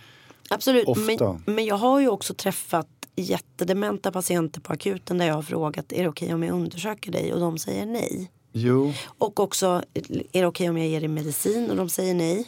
[0.50, 0.88] absolut.
[0.88, 1.34] Ofta.
[1.46, 5.92] Men, men jag har ju också träffat jättedementa patienter på akuten där jag har frågat
[5.94, 8.32] är det okej om jag undersöker dig och de säger nej.
[8.52, 9.84] Jo, Och också
[10.32, 12.48] är det okej om jag ger dig medicin och de säger nej.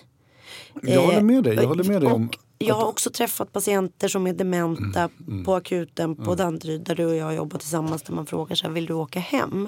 [0.82, 1.56] Jag Eh, håller med dig.
[1.56, 5.56] Jag håller med dig om Jag har också träffat patienter som är dementa Mm, på
[5.56, 8.86] akuten på Danderyd där du och jag jobbar tillsammans där man frågar så här, vill
[8.86, 9.68] du åka hem?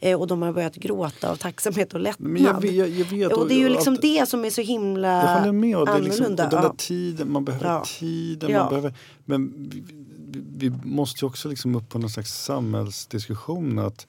[0.00, 2.38] Eh, och de har börjat gråta av tacksamhet och lättnad.
[2.40, 5.08] Jag vet- jag- vet, och det är ju liksom att- det som är så himla
[5.08, 5.76] Jag håller med.
[5.76, 6.42] Och det är liksom, annorlunda.
[6.48, 6.74] den där Ja.
[6.78, 7.84] tiden, man behöver Ja.
[7.98, 8.50] tiden.
[8.50, 8.58] Ja.
[8.60, 9.82] Man behöver, men vi,
[10.30, 13.78] vi, vi måste ju också liksom upp på någon slags samhällsdiskussion.
[13.78, 14.06] att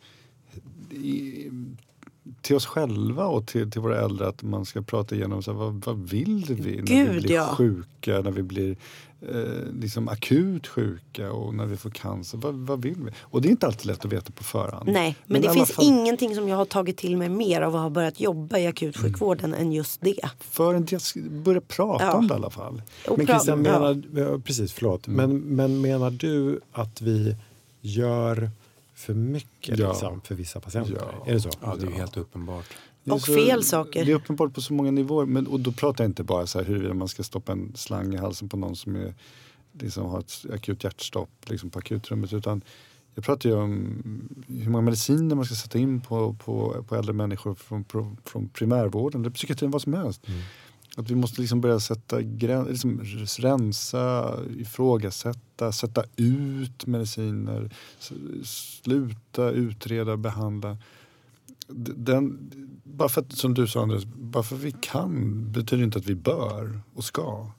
[0.91, 1.49] i,
[2.41, 5.59] till oss själva och till, till våra äldre att man ska prata igenom så här,
[5.59, 7.55] vad, vad vill vi när vi Gud, blir ja.
[7.57, 8.77] sjuka, när vi blir
[9.21, 12.37] eh, liksom akut sjuka och när vi får cancer.
[12.37, 13.11] Vad, vad vill vi?
[13.19, 14.89] Och det är inte alltid lätt att veta på förhand.
[14.89, 17.75] Nej, men, i det finns fall ingenting som jag har tagit till mig mer av
[17.75, 20.29] att ha börjat jobba i akutsjukvården än just det.
[20.39, 22.13] För en del, börja prata Ja.
[22.13, 22.81] om det i alla fall.
[23.07, 25.07] Och Men Christian, menar, ja, precis, förlåt.
[25.07, 27.35] Men, men menar du att vi
[27.81, 28.51] gör
[28.95, 29.89] för mycket Ja.
[29.91, 30.97] liksom, för vissa patienter?
[30.99, 31.25] Ja.
[31.27, 31.49] Är det så?
[31.61, 32.65] Ja, det är helt uppenbart.
[33.09, 34.05] Och fel saker.
[34.05, 35.25] Det är uppenbart på så många nivåer.
[35.25, 38.13] Men, och då pratar jag inte bara så här huruvida man ska stoppa en slang
[38.13, 39.13] i halsen på någon som är,
[39.71, 42.33] liksom har ett akut hjärtstopp liksom på akutrummet.
[42.33, 42.61] Utan
[43.15, 44.01] jag pratar ju om
[44.47, 47.85] hur många mediciner man ska sätta in på, på, på äldre människor från,
[48.25, 50.21] från, primärvården eller psykiatrin, vad som helst.
[50.97, 53.01] Att vi måste liksom börja sätta grän, liksom
[53.39, 57.69] rensa, ifrågasätta, sätta ut mediciner,
[58.43, 60.77] sluta utreda, behandla.
[61.67, 62.51] Den,
[62.83, 66.05] bara för att, som du sa Andres, bara för att vi kan betyder inte att
[66.05, 67.51] vi bör och ska.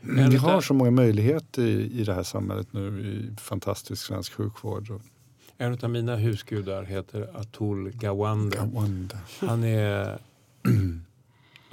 [0.00, 4.32] Men vi har så många möjligheter i, i det här samhället nu i fantastisk svensk
[4.32, 5.00] sjukvård.
[5.58, 8.56] En av mina husgudar heter Atul Gawande.
[8.56, 9.18] Gawande.
[9.40, 10.18] Han är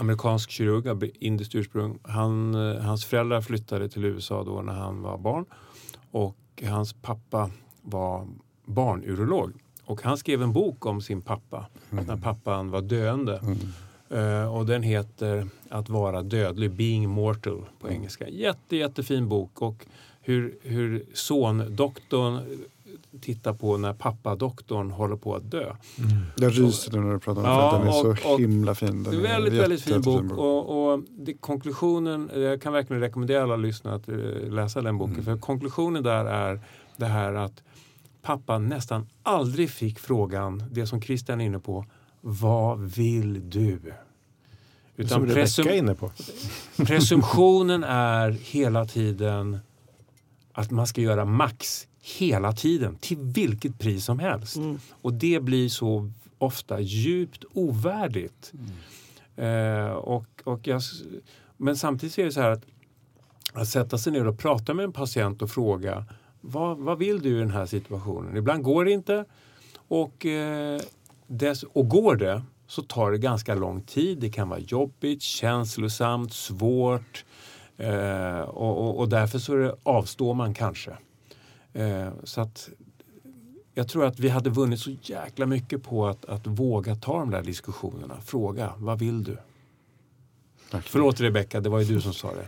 [0.04, 2.00] amerikansk kirurg av indiskt ursprung.
[2.04, 5.46] Han, eh, hans föräldrar flyttade till USA då när han var barn.
[6.12, 8.28] Och hans pappa var
[8.66, 9.52] barnurolog.
[9.86, 13.42] Och han skrev en bok om sin pappa när pappan var döende.
[14.10, 18.30] Eh, och den heter Att vara dödlig, Being Mortal på engelska.
[18.30, 19.62] Jätte, jättefin bok.
[19.62, 19.86] Och
[20.22, 22.64] hur, hur sondoktorn
[23.22, 25.76] tittar på när pappadoktorn håller på att dö.
[26.38, 27.80] Jag ryser nu när du pratar om Ja, den.
[27.82, 29.04] Den är och- så och- himla fin.
[29.04, 30.32] Den Det är en väldigt, väldigt fin bok.
[30.38, 34.16] Och, och det, konklusionen, jag kan verkligen rekommendera alla lyssnare att eh,
[34.54, 35.14] läsa den boken.
[35.14, 35.26] Mm.
[35.26, 36.60] För konklusionen där är
[36.98, 37.64] det här att
[38.22, 41.86] pappa nästan aldrig fick frågan, det som Christian är inne på,
[42.22, 43.80] vad vill du?
[43.80, 46.12] Som Utan Rebecka presum, är inne på.
[46.78, 49.60] presumtionen är hela tiden
[50.52, 54.58] att man ska göra max hela tiden, till vilket pris som helst.
[54.92, 58.54] Och det blir så ofta djupt ovärdigt.
[59.36, 60.82] Eh, och, och jag,
[61.58, 62.64] men samtidigt är det så här att,
[63.54, 66.06] att sätta sig ner och prata med en patient och fråga
[66.42, 68.38] vad, vad vill du i den här situationen?
[68.38, 69.26] Ibland går det inte
[69.76, 70.82] och, eh,
[71.28, 74.18] dess, och går det så tar det ganska lång tid.
[74.20, 77.26] Det kan vara jobbigt, känslosamt, svårt
[77.78, 80.98] eh, och, och, och därför så det, avstår man kanske.
[81.74, 82.70] Eh, så att
[83.74, 87.30] jag tror att vi hade vunnit så jäkla mycket på att, att våga ta de
[87.30, 88.16] där diskussionerna.
[88.26, 89.38] Fråga, vad vill du?
[90.82, 92.48] Förlåt Rebecka, det var ju du som sa det.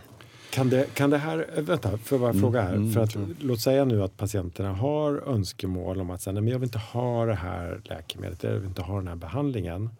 [0.50, 2.92] Kan det, kan det här, äh, vänta, får jag bara fråga här.
[2.92, 6.58] för att, låt säga nu att patienterna har önskemål om att säga, nej, men jag
[6.58, 9.90] vill inte ha det här läkemedlet, jag vill inte ha den här behandlingen.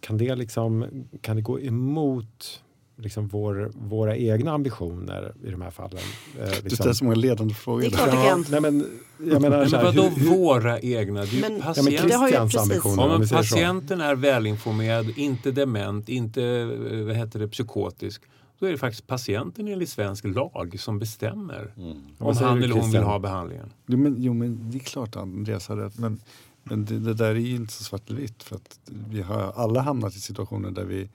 [0.00, 0.86] Kan det, liksom,
[1.20, 2.62] kan det gå emot
[2.96, 5.98] liksom vår, våra egna ambitioner i de här fallen?
[6.38, 6.70] Eh, Du liksom?
[6.70, 7.80] ställer så många ledande frågor.
[7.80, 8.44] Det är klart kan.
[8.50, 8.86] nej, men,
[9.30, 11.20] jag menar, Men vadå hur- hur- våra egna?
[11.20, 12.08] Det är ju Men- Ja, men patient...
[12.08, 17.04] Det har ju Christians ambitioner, Ja, om men patienten är välinformerad, inte dement, inte eh,
[17.06, 18.22] vad heter det, psykotisk.
[18.58, 22.64] Då är det faktiskt patienten enligt svensk lag som bestämmer om Vad säger han du,
[22.64, 23.72] eller hon vill ha behandlingen.
[23.86, 25.98] Jo men, jo men det är klart att Andreas har rätt.
[25.98, 26.20] Men,
[26.62, 28.42] men det, det där är ju inte så svartvitt.
[28.42, 28.78] För att
[29.10, 31.08] vi har alla hamnat i situationer där, vi,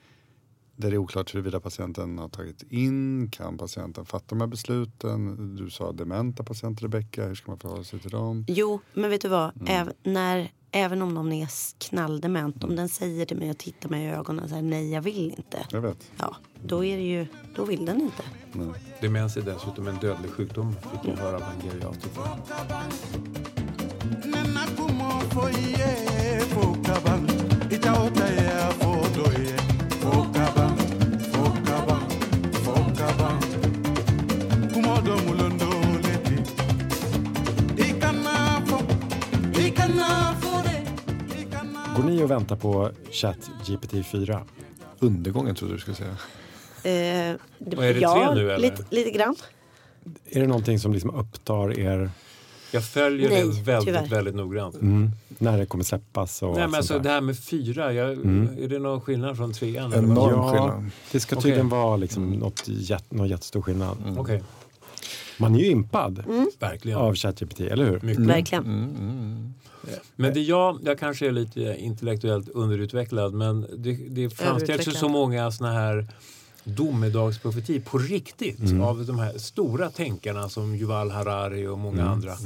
[0.80, 3.30] där det är oklart huruvida patienten har tagit in.
[3.30, 5.56] Kan patienten fatta de här besluten?
[5.56, 7.24] Du sa dementa patienter Rebecka.
[7.24, 8.44] Hur ska man förhålla sig till dem?
[8.48, 9.50] Jo, men vet du vad?
[9.66, 11.48] Äv, när, även om någon är
[11.88, 15.02] knalldement, om den säger till mig och tittar mig i ögonen och säger nej, jag
[15.02, 15.66] vill inte.
[15.70, 16.10] Jag vet.
[16.16, 18.22] Ja, då är det ju, då vill den inte.
[19.00, 22.22] Demens är dessutom en dödlig sjukdom, fick jag höra av en geriatriker.
[42.20, 44.42] Ni och väntar på ChatGPT 4?
[44.98, 46.10] Undergången trodde du skulle säga.
[46.10, 48.70] Eh, det, Och är det ja, tre nu, eller?
[48.70, 49.36] Lite, lite grann.
[50.30, 52.10] Är det någonting som liksom upptar er
[52.72, 54.08] Jag följer Nej, det väldigt, tyvärr.
[54.08, 54.76] väldigt noggrant.
[55.38, 56.42] när det kommer släppas?
[56.42, 57.14] Och Nej, men alltså, sånt det där?
[57.14, 59.94] här med fyra, jag, är det någon skillnad från trean?
[59.94, 60.90] Enorm Ja, skillnad.
[61.12, 62.68] det ska tydligen vara liksom något
[63.08, 63.96] någon jättestor skillnad.
[64.18, 64.42] Okej,
[65.40, 66.24] Man är ju impad
[66.58, 66.98] verkligen.
[66.98, 68.00] av ChatGPT, eller hur?
[68.00, 68.24] Mycket.
[68.24, 69.54] Verkligen.
[70.16, 75.08] Men det jag, jag kanske är lite intellektuellt underutvecklad men det, det framställs ju så
[75.08, 76.06] många såna här
[76.64, 82.36] domedagsprofeti på riktigt av de här stora tänkarna som Yuval Harari och många andra.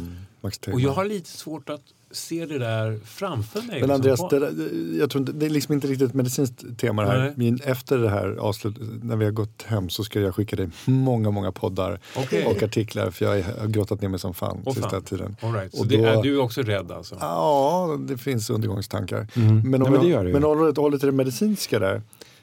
[0.41, 1.83] Max Och jag har lite svårt att
[2.17, 3.67] se det där framför mig.
[3.69, 3.91] Men liksom.
[3.95, 7.09] Andreas, det, där- jag tror inte, det är liksom inte riktigt ett medicinskt tema det
[7.09, 7.33] här.
[7.37, 10.69] Men efter det här avslut, när vi har gått hem så ska jag skicka dig
[10.85, 12.47] många, många poddar Okej.
[12.47, 15.03] och artiklar för jag har grottat ner mig som fan Åh, sista fan.
[15.03, 15.37] tiden.
[15.43, 15.75] All right.
[15.75, 17.17] Så Och det, då- är du också rädd alltså?
[17.21, 19.27] Ja, det finns undergångstankar.
[19.35, 20.33] Men om Nej, men jag, det gör det ju.
[20.33, 22.03] men håller till det medicinska där.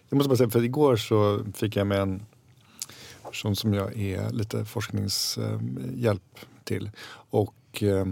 [0.09, 2.21] Jag måste bara säga, för igår så fick jag med en
[3.31, 6.21] person som jag är lite forskningshjälp
[6.63, 6.89] till.
[7.29, 8.05] Och eh,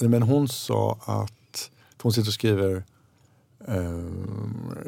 [0.00, 1.70] Men hon sa att,
[2.02, 2.84] hon sitter och skriver,
[3.68, 4.04] eh,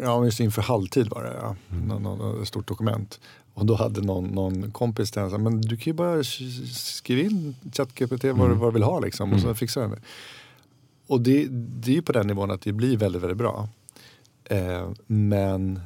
[0.02, 1.56] ja just inför halvtid var det, ja.
[1.86, 3.20] Nå, nå, stort dokument.
[3.54, 6.66] Och då hade någon, någon kompis till henne sagt, men du kan ju bara sk-
[6.74, 10.00] skriva in ChatGPT vad, du- vad du vill ha liksom och så fixar den det.
[11.06, 13.68] Och det, det är ju på den nivån att det blir väldigt, väldigt bra.
[14.44, 15.80] Eh, men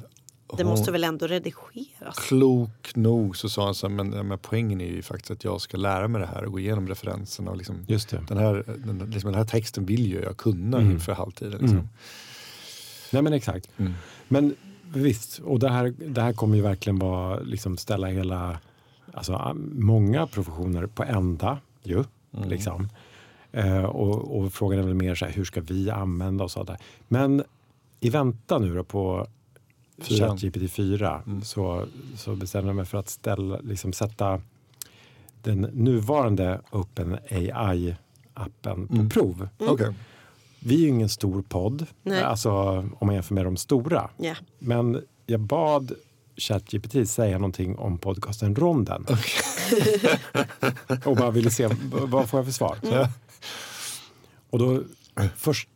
[0.56, 2.16] Det hon- måste väl ändå redigeras?
[2.28, 5.60] klok nog så sa han så här, men, men poängen är ju faktiskt att jag
[5.60, 7.50] ska lära mig det här och gå igenom referenserna.
[7.50, 8.24] Och liksom, Just det.
[8.28, 10.90] den, här, den, liksom, den här texten vill ju jag kunna Mm.
[10.90, 11.50] inför halvtiden.
[11.52, 11.70] Liksom.
[11.70, 11.88] Mm.
[13.12, 13.68] Nej men exakt.
[13.76, 13.92] Mm.
[14.28, 14.54] Men
[14.94, 18.58] visst, och det här, det här kommer ju verkligen vara, liksom ställa hela,
[19.14, 22.04] alltså många professioner på ända ju.
[22.46, 22.88] Liksom.
[23.52, 26.66] Eh, och, och frågan är väl mer så här, hur ska vi använda oss av
[26.66, 26.76] det?
[27.08, 27.42] Men
[28.00, 29.26] i väntan nu då på
[30.02, 34.40] ChatGPT 4 så, så bestämde jag mig för att ställa, liksom sätta
[35.42, 39.48] den nuvarande Open AI-appen på prov.
[39.58, 39.94] Okej.
[40.60, 42.22] Vi är ju ingen stor podd, Nej.
[42.22, 42.50] alltså
[42.98, 44.10] om man jämför med de stora.
[44.16, 44.34] Ja.
[44.58, 45.92] Men jag bad
[46.36, 49.06] ChatGPT säga någonting om podcasten Ronden.
[51.04, 52.78] och bara ville se, vad får jag för svar?
[54.50, 54.82] Och då,
[55.36, 55.68] först,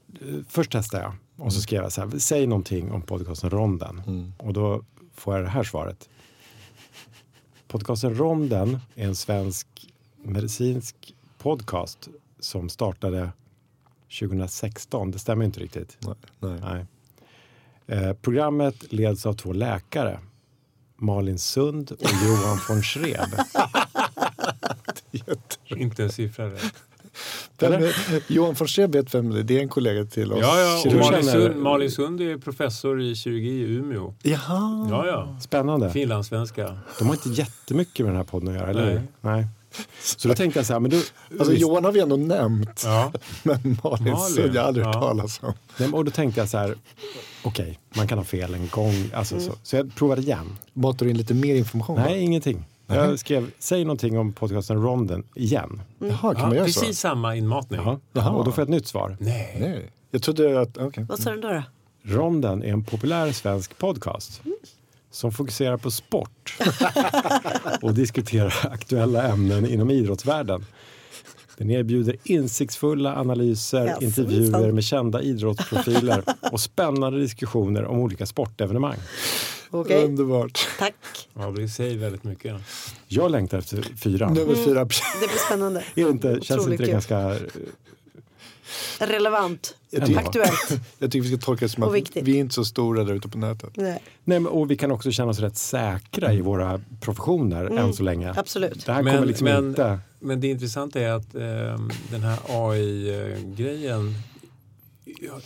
[0.48, 1.14] först testade jag
[1.46, 4.02] och så skrev jag så här, säg någonting om podcasten Ronden.
[4.38, 6.08] Och då får jag det här svaret.
[7.68, 9.66] Podcasten Ronden är en svensk
[10.16, 12.08] medicinsk podcast
[12.40, 13.32] som startade
[14.20, 15.10] 2016.
[15.10, 15.98] Det stämmer inte riktigt.
[16.00, 16.60] Nej, nej.
[16.60, 16.86] Nej.
[17.86, 20.18] Eh, programmet leds av två läkare.
[20.96, 23.28] Malin Sund och Johan von Schreb.
[25.76, 26.74] Inte en siffra rätt.
[27.62, 29.42] Är- Johan Schreb vet vem det är.
[29.42, 30.38] Det är en kollega till oss.
[30.42, 30.90] Ja, ja.
[30.90, 34.14] Och Malin Sund, Malin Sund är professor i kirurgi i Umeå.
[34.22, 34.88] Jaha.
[34.90, 35.36] Ja, ja.
[35.40, 35.90] Spännande.
[35.90, 36.78] Finlandssvenska.
[36.98, 38.94] De har inte jättemycket med den här podden att göra, eller hur?
[38.94, 39.02] Nej.
[39.20, 39.46] Nej.
[40.02, 40.96] Så då tänkte jag så här, men du,
[41.30, 42.82] Alltså visst, Johan har vi ändå nämnt.
[42.84, 43.12] Ja.
[43.42, 45.00] Men Malin, Malin, Sund, jag har aldrig hört ja.
[45.00, 45.52] talas om.
[45.78, 46.74] nej, och då tänkte jag så här,
[47.42, 49.10] okej, man kan ha fel en gång.
[49.14, 49.52] Alltså, så.
[49.62, 50.56] så jag provade igen.
[50.72, 51.96] Matar du in lite mer information?
[51.96, 52.64] Nej, ingenting.
[52.94, 55.82] Jag skrev, säg någonting om podcasten Ronden igen.
[55.98, 56.94] Jaha, kan Ja, man göra precis så?
[56.94, 57.80] samma inmatning.
[57.80, 58.00] Jaha.
[58.12, 58.30] Jaha.
[58.30, 59.16] Och då får jag ett nytt svar.
[59.20, 59.56] Nej.
[59.60, 59.90] Nej.
[60.10, 61.04] Jag trodde att, okej.
[61.08, 61.48] Vad sa den då?
[61.48, 61.62] då?
[62.02, 64.42] Ronden är en populär svensk podcast
[65.10, 66.58] som fokuserar på sport
[67.82, 70.64] och diskuterar aktuella ämnen inom idrottsvärlden.
[71.56, 78.96] Den erbjuder insiktsfulla analyser, Jaså, intervjuer med kända idrottsprofiler och spännande diskussioner om olika sportevenemang.
[79.74, 80.68] Okej, Underbart.
[80.78, 80.94] tack.
[81.34, 82.56] Ja, det säger väldigt mycket.
[83.08, 84.28] Jag längtar efter fyra.
[84.30, 84.80] Nummer fyra.
[84.80, 84.86] Det
[85.28, 85.80] blir spännande.
[85.94, 86.86] Är det inte, känns inte det kul.
[86.92, 87.36] ganska...
[88.98, 89.76] Relevant.
[89.90, 90.80] Jag tycker, Aktuellt.
[90.98, 92.24] jag tycker vi ska tolka det som att viktigt.
[92.24, 93.70] vi är inte så stora där ute på nätet.
[93.76, 97.94] Nej, Nej, men, och vi kan också känna oss rätt säkra i våra professioner än
[97.94, 98.34] så länge.
[98.36, 98.86] absolut.
[98.86, 99.98] Det här Men- kommer liksom men- inte...
[100.20, 104.14] Men det intressanta är att ehm, den här AI-grejen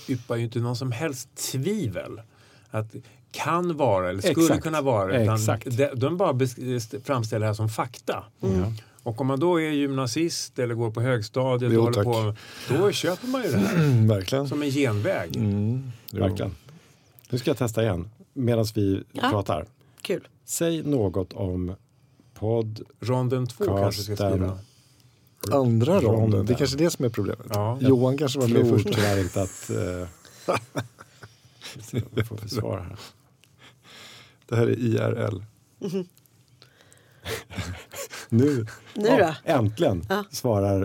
[0.08, 2.20] yppar ju inte någon som helst tvivel.
[2.70, 2.94] Att
[3.44, 4.62] kan vara eller skulle Exakt.
[4.62, 5.22] kunna vara.
[5.22, 5.76] Utan Exakt.
[5.76, 6.38] de, de bara
[7.04, 8.24] framställer det här som fakta.
[8.40, 8.48] Ja.
[9.02, 12.34] Och om man då är gymnasist eller går på högstadiet Jo, håller på,
[12.68, 14.48] då köper man ju det här Mm, verkligen.
[14.48, 15.36] som en genväg.
[15.36, 15.92] Mm.
[16.12, 16.54] Verkligen.
[17.30, 19.30] Nu ska jag testa igen medan vi Ja.
[19.30, 19.66] pratar.
[20.02, 20.28] Kul.
[20.44, 21.74] Säg något om
[22.34, 22.80] podd...
[23.00, 24.58] Ronden två kanske ska skriva.
[25.52, 26.12] Andra ronden.
[26.12, 26.46] Ronden.
[26.46, 27.46] Det är kanske är det som är problemet.
[27.50, 27.78] Ja.
[27.80, 28.94] Johan kanske var med tror först.
[28.96, 29.70] tyvärr inte att...
[31.92, 32.96] Uh, vad får vi svar här?
[34.46, 35.42] Det här är IRL.
[38.28, 39.52] Nu, Nu Ja, då?
[39.52, 40.24] äntligen Ja.
[40.30, 40.82] svarar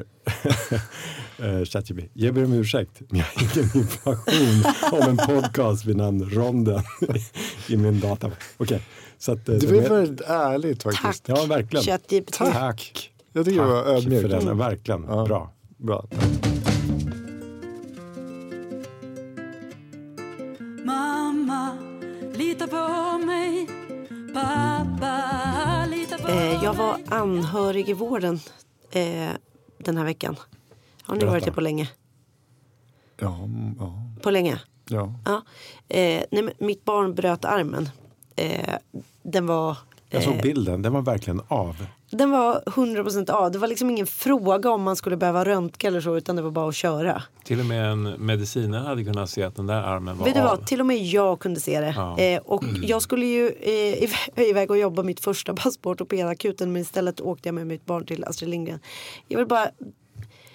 [1.39, 2.09] uh, ChatGPT.
[2.13, 6.83] Jag ber om ursäkt, men jag har ingen information om en podcast vid namn Ronden
[7.67, 8.31] i min data.
[8.57, 8.81] Okej,
[9.17, 9.49] så att...
[9.49, 11.27] eh, var är- väldigt ärligt faktiskt.
[11.27, 11.83] Ja, verkligen.
[11.85, 12.33] ChatGPT.
[12.37, 13.11] Tack.
[13.33, 14.21] Jag tycker det var Tack ödmjukt.
[14.21, 15.03] för den, verkligen.
[15.03, 15.25] Ja.
[15.25, 15.53] Bra.
[15.77, 16.07] Bra.
[16.11, 16.50] Mamma,
[22.61, 23.67] lita på mig.
[24.33, 26.51] Pappa, lita på mig.
[26.55, 28.39] Eh, jag var anhörig i vården
[28.91, 29.29] eh,
[29.77, 30.35] den här veckan.
[31.03, 31.31] Har ni Berätta.
[31.31, 31.89] varit det på länge?
[33.17, 33.39] Ja,
[33.79, 34.59] ja, På länge?
[34.89, 35.13] ja.
[35.25, 35.41] Ja.
[35.87, 37.89] Eh, nej, mitt barn bröt armen.
[38.35, 38.75] Eh,
[39.23, 39.77] den var...
[40.13, 41.85] Jag såg eh, bilden, den var verkligen av.
[42.09, 43.51] Den var 100% av.
[43.51, 46.51] Det var liksom ingen fråga om man skulle behöva röntga eller så utan det var
[46.51, 47.23] bara att köra.
[47.43, 50.41] Till och med en medicinare hade kunnat se att den där armen var Vet du
[50.41, 51.93] vad, till och med jag kunde se det.
[51.97, 52.17] Ja.
[52.19, 56.71] Eh, och jag skulle ju eh, iv- iväg och jobba mitt första pass på ortopedakuten
[56.73, 58.79] men istället åkte jag med mitt barn till Astrid Lindgren.
[59.27, 59.67] Jag vill bara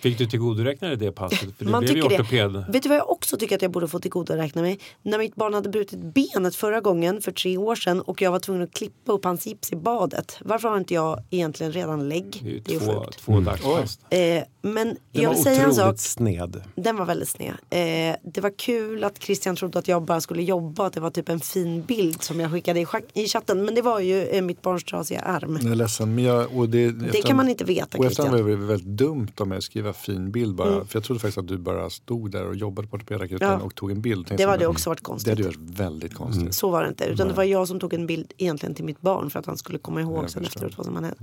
[0.01, 1.39] Fick du tillgodoräkna dig det passet?
[1.59, 2.23] För det Man blev ju tycker det.
[2.23, 2.73] ortoped.
[2.73, 4.79] Vet du vad jag också tycker att jag borde få tillgodoräkna mig?
[5.03, 8.39] När mitt barn hade brutit benet förra gången för tre år sedan och jag var
[8.39, 10.39] tvungen att klippa upp hans gips i badet.
[10.41, 12.41] Varför har inte jag egentligen redan lägg?
[12.43, 13.19] Det är ju Det är ju två, sjukt.
[13.19, 13.99] två dagspass.
[14.11, 15.83] Eh, men Den jag var vill säga en sak.
[15.85, 16.63] otroligt sned.
[16.75, 17.55] Den var väldigt sned.
[17.71, 20.87] Eh, det var kul att Christian trodde att jag bara skulle jobba.
[20.87, 23.65] Att det var typ en fin bild som jag skickade i, i chatten.
[23.65, 25.59] Men det var ju eh, mitt barns trasiga arm.
[25.63, 26.15] Jag är ledsen.
[26.15, 28.45] Men jag, och det, Det kan man inte veta Och efterhand Christian.
[28.45, 30.85] var det väldigt dumt av mig att skriva fin bild bara.
[30.85, 33.61] För jag trodde faktiskt att du bara stod där och jobbade på ortopedakuten Ja.
[33.61, 34.27] och tog en bild.
[34.27, 35.31] Tänkte Det hade också varit Det konstigt.
[35.31, 36.55] hade ju varit väldigt konstigt.
[36.55, 37.05] Så var det inte.
[37.05, 39.57] Utan det var jag som tog en bild egentligen till mitt barn för att han
[39.57, 40.61] skulle komma ihåg Jag sen förstår.
[40.61, 41.21] efteråt vad som hade hänt.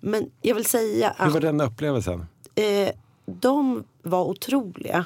[0.00, 2.26] Men jag vill säga Hur att var den upplevelsen?
[2.54, 2.90] eh,
[3.26, 5.04] de var otroliga.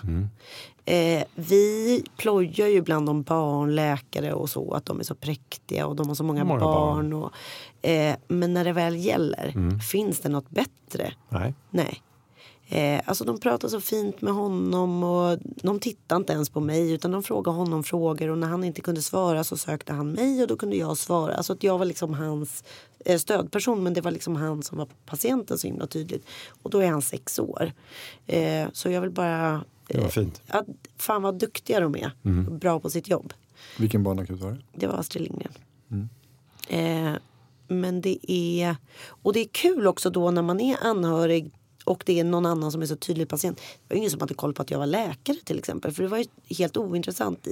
[0.88, 5.96] Eh, vi plojar ju bland de barnläkare och så att de är så präktiga och
[5.96, 7.12] de har så många, Många barn.
[7.12, 7.32] Och,
[7.88, 11.12] eh, men när det väl gäller, finns det något bättre?
[11.28, 11.54] Nej.
[11.70, 12.02] Nej.
[12.68, 16.92] Eh, alltså de pratar så fint med honom och de tittar inte ens på mig
[16.92, 20.42] utan de frågar honom frågor och när han inte kunde svara så sökte han mig
[20.42, 21.34] och då kunde jag svara.
[21.34, 22.64] Alltså att jag var liksom hans
[23.04, 26.26] eh, stödperson men det var liksom han som var patienten så himla tydligt.
[26.62, 27.72] Och då är han sex år.
[28.26, 29.64] Eh, så jag vill bara...
[29.88, 30.42] Det var fint.
[30.48, 32.10] Att, fan vad duktiga de är.
[32.50, 33.32] Bra på sitt jobb.
[33.78, 34.58] Vilken barnakut var det?
[34.74, 35.52] Det var Astrid Lindgren.
[36.68, 37.12] Eh,
[37.68, 38.76] men det är,
[39.08, 41.50] och det är kul också då när man är anhörig
[41.86, 43.56] och det är någon annan som är så tydlig patient.
[43.56, 45.92] Det var ingen som hade koll på att jag var läkare till exempel.
[45.92, 46.24] För det var ju
[46.58, 47.50] helt ointressant i...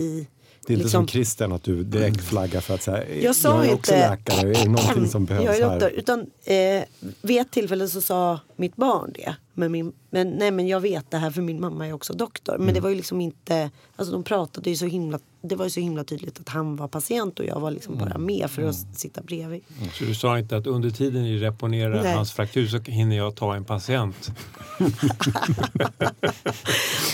[0.67, 3.59] Det är inte liksom- som Christian att du direkt flaggar för att säga, Jag sa
[3.59, 5.81] är inte- också läkare, är det någonting som behövs jag är här?
[5.81, 5.91] doktor.
[5.99, 6.85] Utan, eh,
[7.23, 9.35] vid ett tillfälle så sa mitt barn det.
[9.55, 12.59] Men, min, men, nej, men jag vet det här för min mamma är också doktor.
[12.59, 15.71] Men det var ju liksom inte, alltså de pratade ju så himla, det var ju
[15.71, 18.99] så himla tydligt att han var patient och jag var liksom bara med för att
[18.99, 19.61] sitta bredvid.
[19.93, 22.15] Så du sa inte att under tiden ni reponerar Nej.
[22.15, 24.31] hans fraktur så hinner jag ta en patient?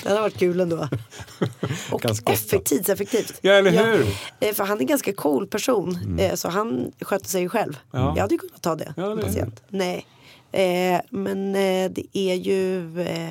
[0.03, 0.89] Det hade varit kul ändå.
[1.91, 3.39] Och effektivt, tidseffektivt.
[3.41, 4.07] Ja, eller hur?
[4.41, 6.19] eh, för han är en ganska cool person.
[6.19, 7.79] Eh, så han sköter sig själv.
[7.91, 8.13] Ja.
[8.17, 8.95] Jag hade ju kunnat ta det.
[8.97, 9.63] Ja, det patient.
[9.69, 10.07] Nej.
[10.53, 13.31] Eh, men eh, det är ju eh,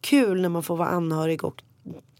[0.00, 1.62] kul när man får vara anhörig och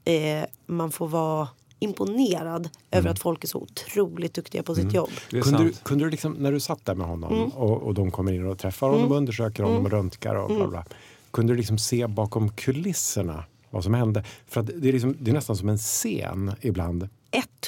[0.04, 1.48] eh, man får vara
[1.78, 5.10] imponerad över att folk är så otroligt duktiga på sitt jobb.
[5.30, 7.48] Det är Kunde du, kunde du liksom, när du satt där med honom Mm.
[7.48, 10.58] och, och de kommer in och träffar honom och undersöker honom och röntgar och Mm.
[10.62, 10.84] bla bla.
[11.30, 14.24] Kunde du liksom se bakom kulisserna vad som hände?
[14.48, 17.08] För att det, är liksom, det är nästan som en scen ibland.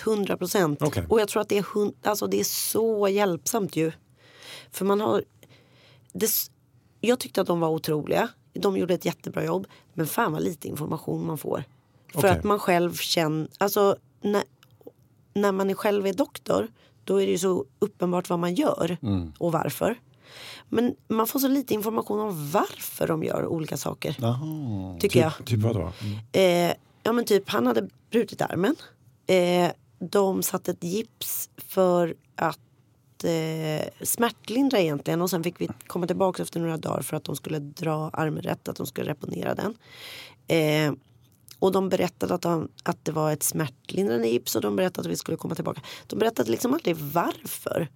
[0.07, 0.83] 100 procent.
[0.83, 1.05] Okej.
[1.09, 1.65] Och jag tror att det är,
[2.03, 3.93] alltså det är så hjälpsamt ju.
[4.71, 5.25] För man har...
[6.15, 6.31] Det,
[7.01, 8.29] jag tyckte att de var otroliga.
[8.53, 9.67] De gjorde ett jättebra jobb.
[9.95, 11.65] Men fan vad lite information man får.
[12.13, 12.31] För Okej.
[12.31, 13.49] att man själv känner...
[13.59, 14.43] Alltså när,
[15.35, 16.69] när man själv är doktor.
[17.05, 18.97] Då är det ju så uppenbart vad man gör
[19.39, 19.99] och varför.
[20.69, 24.17] Men man får så lite information om varför de gör olika saker.
[24.21, 24.99] Jaha.
[25.01, 25.37] Tycker jag.
[25.37, 25.93] Typ, typ vad då?
[26.33, 26.73] Eh,
[27.03, 28.77] ja men typ han hade brutit armen.
[29.27, 32.59] Eh, de satte ett gips för att
[33.25, 37.37] eh, smärtlindra egentligen och sen fick vi komma tillbaka efter några dagar för att de
[37.37, 39.75] skulle dra armen rätt, att de skulle reponera den.
[40.47, 40.95] Eh,
[41.59, 45.13] och de berättade att, de, att det var ett smärtlindrande gips och de berättade att
[45.13, 45.81] vi skulle komma tillbaka.
[46.07, 47.89] De berättade liksom aldrig varför.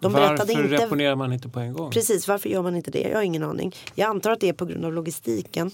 [0.00, 1.90] De Varför inte reponerar man inte på en gång?
[1.90, 3.00] Precis, varför gör man inte det?
[3.00, 3.74] Jag har ingen aning.
[3.94, 5.70] Jag antar att det är på grund av logistiken.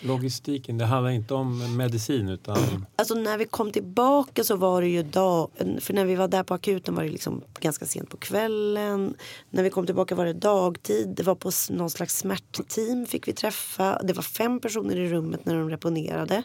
[0.00, 4.88] Logistiken, det handlar inte om medicin utan Alltså när vi kom tillbaka så var det
[4.88, 8.16] ju dag, för när vi var där på akuten var det liksom ganska sent på
[8.16, 9.14] kvällen.
[9.50, 13.32] När vi kom tillbaka var det dagtid, det var på någon slags smärtteam fick vi
[13.32, 14.00] träffa.
[14.02, 16.42] Det var fem personer i rummet när de reponerade.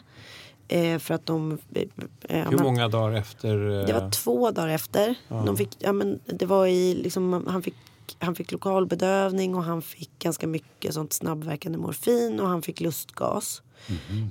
[0.68, 1.58] Eh, för att de...
[1.74, 1.82] Eh,
[2.28, 3.56] eh, hur många dagar efter?
[3.86, 5.14] det var två dagar efter.
[5.28, 7.74] De fick, ja, men det var i, liksom, han, fick,
[8.18, 13.62] han fick lokalbedövning och han fick ganska mycket sånt snabbverkande morfin och han fick lustgas.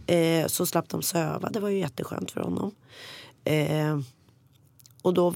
[0.08, 1.50] Eh, så slapp de söva.
[1.50, 2.72] Det var ju jätteskönt för honom.
[3.44, 4.00] Eh,
[5.02, 5.34] och då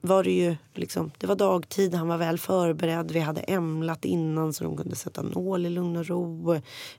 [0.00, 4.52] var det ju liksom, det var dagtid, han var väl förberedd, vi hade ämlat innan
[4.52, 6.54] så de kunde sätta nål i lugn och ro.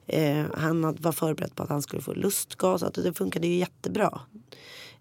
[0.05, 4.21] Eh, han var förberedd på att han skulle få lustgas, Alltså, det funkade ju jättebra.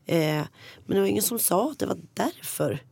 [0.06, 0.42] Eh,
[0.86, 2.82] men det var ingen som sa att det var därför.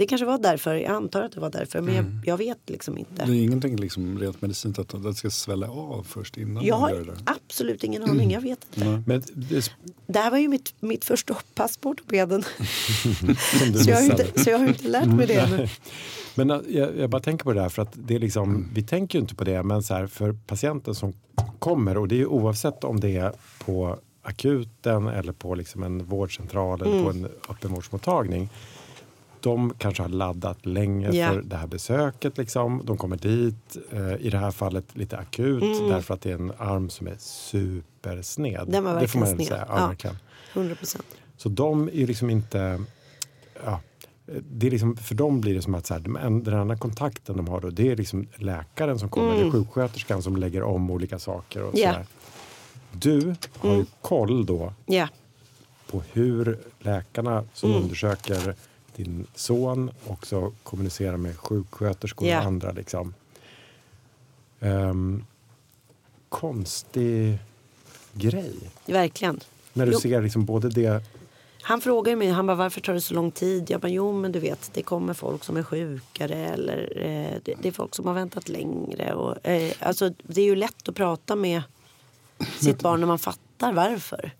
[0.00, 2.98] Det kanske var därför, jag antar att det var därför, men jag, jag vet liksom
[2.98, 3.24] inte.
[3.24, 6.90] Det är ingenting liksom rent medicinskt att det ska svälla av först innan Jag man
[6.90, 7.16] gör har det.
[7.26, 9.02] absolut ingen aning, jag vet inte.
[9.06, 9.72] Men det,
[10.06, 12.42] Det här var ju mitt, mitt första pass på ortopeden.
[13.84, 15.68] så, jag har inte, så jag har inte lärt mig det ännu.
[16.34, 18.82] Men äh, jag, jag bara tänker på det där för att det är liksom, vi
[18.82, 21.12] tänker ju inte på det men så här, för patienten som
[21.58, 23.32] kommer och det är ju oavsett om det är
[23.64, 28.48] på akuten eller på liksom en vårdcentral eller på en öppenvårdsmottagning.
[29.42, 31.28] De kanske har laddat länge Ja.
[31.28, 32.38] för det här besöket.
[32.38, 32.82] Liksom.
[32.84, 36.52] De kommer dit, eh, i det här fallet lite akut, därför att det är en
[36.58, 38.54] arm som är supersned.
[38.60, 38.70] Mm.
[38.72, 39.48] Den var det får verkligen man sned.
[39.48, 39.64] säga.
[39.68, 39.86] Ja, Ja.
[39.88, 40.16] verkligen.
[40.54, 41.04] 100 procent.
[41.36, 42.80] Så de är liksom inte...
[43.64, 43.80] Ja,
[44.50, 46.76] det är liksom, för dem blir det som att så här, de en- den enda
[46.76, 50.90] kontakten de har då, det är liksom läkaren som kommer, eller sjuksköterskan som lägger om
[50.90, 51.62] olika saker.
[51.62, 51.92] Och Mm.
[51.92, 52.06] Sådär.
[52.92, 55.08] Du har ju koll då Ja.
[55.90, 57.82] på hur läkarna som Mm.
[57.82, 58.54] undersöker
[59.04, 62.38] din son också kommunicerar med sjuksköterskor Ja.
[62.40, 62.72] och andra.
[62.72, 63.14] Liksom.
[64.60, 65.24] Ehm,
[66.28, 67.38] konstig
[68.12, 68.54] grej.
[68.86, 69.40] Verkligen.
[69.72, 70.00] När du Jo.
[70.00, 71.02] ser liksom både det
[71.62, 73.70] Han frågar mig, han bara varför tar det så lång tid?
[73.70, 77.54] Jag bara jo men du vet det kommer folk som är sjukare eller eh, det,
[77.62, 79.14] det är folk som har väntat längre.
[79.14, 81.62] Och, eh, alltså, det är ju lätt att prata med
[82.58, 84.30] sitt barn när man fattar varför.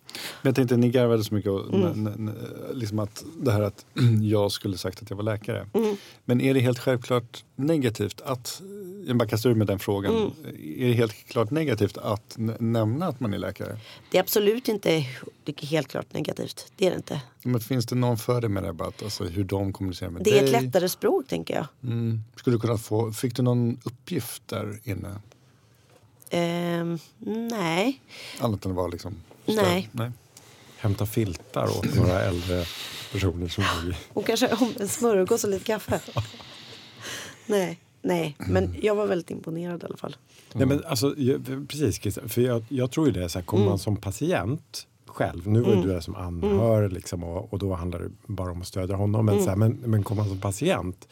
[0.43, 1.87] Men jag tänkte, ni garvade så mycket och, Mm.
[1.87, 3.87] n- n- n- liksom att det här att
[4.23, 5.69] jag skulle sagt att jag var läkare.
[5.75, 5.97] Mm.
[6.25, 8.63] Men är det helt självklart negativt att,
[9.07, 10.31] jag bara kastar ur med den frågan, Mm.
[10.81, 13.79] är det helt klart negativt att nämna att man är läkare?
[14.11, 15.07] Det är absolut inte
[15.45, 16.73] det är helt klart negativt.
[16.77, 17.21] Det är det inte.
[17.43, 18.73] Men finns det någon fördel med det?
[18.73, 20.55] Bara att, alltså, hur de kommunicerar med Det är dig?
[20.55, 21.67] ett lättare språk tänker jag.
[21.93, 22.21] Mm.
[22.37, 25.09] Skulle du kunna få, fick du någon uppgift där inne?
[26.31, 26.99] Ehm,
[27.51, 28.01] nej.
[28.41, 29.15] Annat än att vara liksom
[29.57, 29.89] Nej.
[29.93, 30.11] Nej.
[30.79, 32.65] hämta filtar åt några äldre
[33.13, 33.97] personer som bor i...
[34.13, 36.01] Och kanske om en smörgås och lite kaffe.
[37.47, 38.37] nej, nej.
[38.39, 40.17] Men jag var väldigt imponerad i alla fall.
[40.53, 43.65] Nej, men alltså, jag, precis, Christian, för jag, jag tror ju det, så här, kommer
[43.65, 47.75] man som patient själv, nu var ju du där som anhörig liksom, och, och då
[47.75, 50.41] handlar det bara om att stödja honom, men, så här, men, men kommer man som
[50.41, 51.09] patient,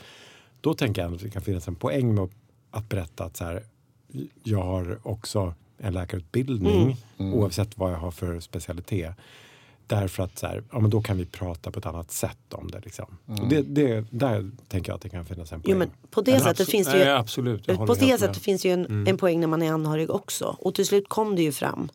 [0.61, 2.31] då tänker jag att det kan finnas en poäng med att,
[2.71, 3.63] att berätta att så här,
[4.43, 9.15] jag har också en läkarutbildning oavsett vad jag har för specialitet.
[9.87, 12.71] Därför att så här, ja, men då kan vi prata på ett annat sätt om
[12.71, 12.81] det.
[12.85, 13.19] Liksom.
[13.27, 15.73] Och det, det där tänker jag att det kan finnas en poäng.
[15.73, 17.67] Jo, men på det sättet finns det ju Nej, absolut.
[17.67, 20.57] På det sättet finns ju en, en poäng när man är anhörig också.
[20.59, 21.89] Och till slut kom det ju fram.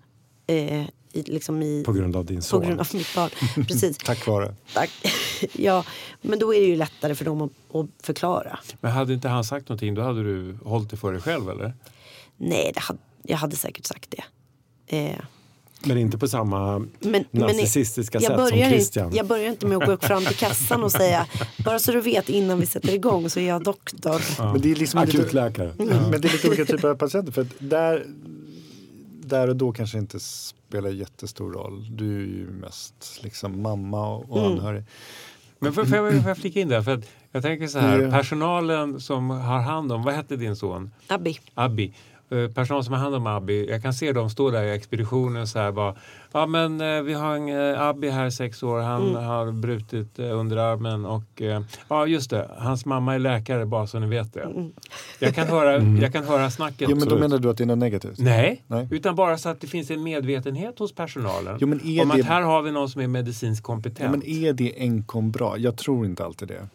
[0.47, 2.61] Eh, i, liksom i, På grund av din på son.
[2.61, 3.29] grund av mitt barn.
[3.67, 3.97] Precis.
[3.97, 4.55] Tack vare.
[4.73, 4.89] Tack.
[5.53, 5.86] ja,
[6.21, 8.59] men då är det ju lättare för dem att, att förklara.
[8.81, 11.73] Men hade inte han sagt någonting, då hade du hållit det för dig själv eller?
[12.38, 14.24] Nej, det hade, jag hade säkert sagt det.
[14.97, 15.19] Eh,
[15.86, 19.05] Men inte på samma men, narcissistiska jag sätt som börjar Christian.
[19.05, 21.28] Inte, jag börjar inte med att gå upp fram till kassan och säga
[21.65, 24.21] bara så du vet innan vi sätter igång så är jag doktor.
[24.53, 25.74] Men det är liksom lite, Akutläkare.
[25.78, 27.32] men det är lite olika typer av patienter.
[27.32, 28.05] För där,
[29.24, 31.88] där och då kanske inte spelar jättestor roll.
[31.97, 34.84] Du är ju mest liksom mamma och, och anhörig.
[35.59, 36.82] Men får, får, jag, får jag flika in där?
[36.82, 38.11] För att jag tänker så här, Ja.
[38.11, 40.91] personalen som har hand om, vad hette din son?
[41.07, 41.39] Abbi.
[41.53, 41.93] Abbi.
[42.34, 45.47] Eh, Personal som har hand om Abbi, jag kan se dem stå där i expeditionen
[45.47, 45.95] så här bara,
[46.31, 49.23] ja men eh, vi har en eh, Abbi här sex år, han Mm.
[49.23, 53.99] har brutit eh, underarmen och eh, ja just det, hans mamma är läkare bara så
[53.99, 54.41] ni vet det.
[54.41, 54.71] Mm.
[55.19, 56.89] Jag kan höra, jag kan höra snacket.
[56.89, 58.19] Jo men då menar du att det är något negativt?
[58.19, 58.88] Nej, Nej.
[58.91, 62.13] utan bara så att det finns en medvetenhet hos personalen Jo, men är om det-
[62.21, 63.99] att här har vi någon som är medicinskt kompetent.
[63.99, 65.57] Ja, men är det enkom bra?
[65.57, 66.67] Jag tror inte alltid det.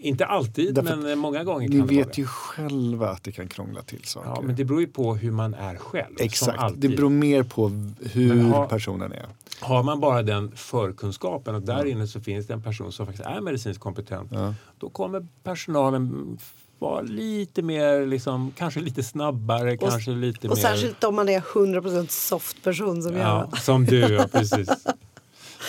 [0.00, 2.20] Inte alltid, Därför men eh, många gånger Ni kan det vara vet det.
[2.20, 4.28] ju själva att det kan krångla till saker.
[4.30, 6.14] Ja, men det beror ju på hur man är själv.
[6.18, 7.68] Exakt, det beror mer på
[8.12, 9.26] hur ha- personen är.
[9.60, 13.26] Har man bara den förkunskapen och där inne så finns det en person som faktiskt
[13.28, 14.28] är medicinskt kompetent.
[14.32, 14.54] Ja.
[14.78, 16.38] Då kommer personalen
[16.78, 20.62] vara lite mer, liksom, kanske lite snabbare, kanske lite Och mer...
[20.62, 23.62] särskilt om man är 100% soft person som ja, jag.
[23.62, 24.68] som du, ja precis.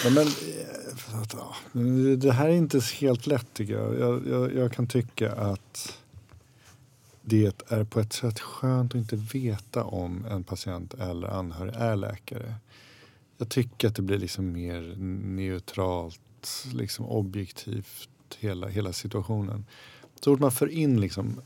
[0.06, 0.14] Eh,
[1.34, 4.00] ja, men, det här är inte helt lätt tycker jag.
[4.00, 4.56] Jag, jag.
[4.56, 6.00] jag kan tycka att
[7.22, 11.96] det är på ett sätt skönt att inte veta om en patient eller anhörig är
[11.96, 12.56] läkare.
[13.38, 14.96] Jag tycker att det blir liksom mer
[15.36, 19.66] neutralt, liksom objektivt, hela, hela situationen.
[20.22, 21.42] Så fort man för in liksom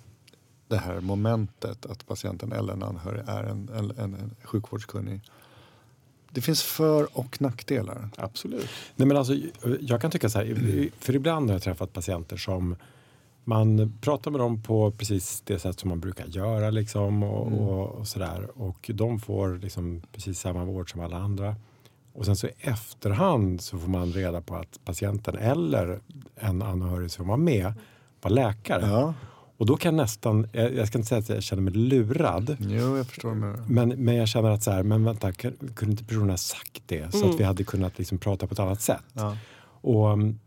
[0.67, 5.21] det här momentet att patienten eller en anhörig är en, en, en sjukvårdskunnig.
[6.37, 8.09] Det finns för och nackdelar.
[8.17, 8.69] Absolut.
[8.95, 9.33] Nej, men alltså,
[9.81, 12.75] jag kan tycka så här, för ibland har jag träffat patienter som
[13.43, 17.87] man pratar med dem på precis det sätt som man brukar göra liksom och, och,
[17.87, 18.47] och sådär.
[18.53, 21.55] Och de får liksom precis samma vård som alla andra.
[22.13, 25.99] Och sen så i efterhand så får man reda på att patienten eller
[26.35, 27.73] en anhörig som var med
[28.21, 28.87] var läkare.
[28.87, 29.13] Ja,
[29.57, 32.57] Och då kan jag nästan, jag jag ska inte säga att jag känner mig lurad.
[32.59, 33.33] jo, jag förstår.
[33.33, 33.63] Men...
[33.67, 37.13] Men, men jag känner att så här, men vänta, kunde inte personen ha sagt det
[37.13, 39.03] så att vi hade kunnat liksom prata på ett annat sätt?
[39.13, 39.37] Ja.
[39.81, 40.39] Och um,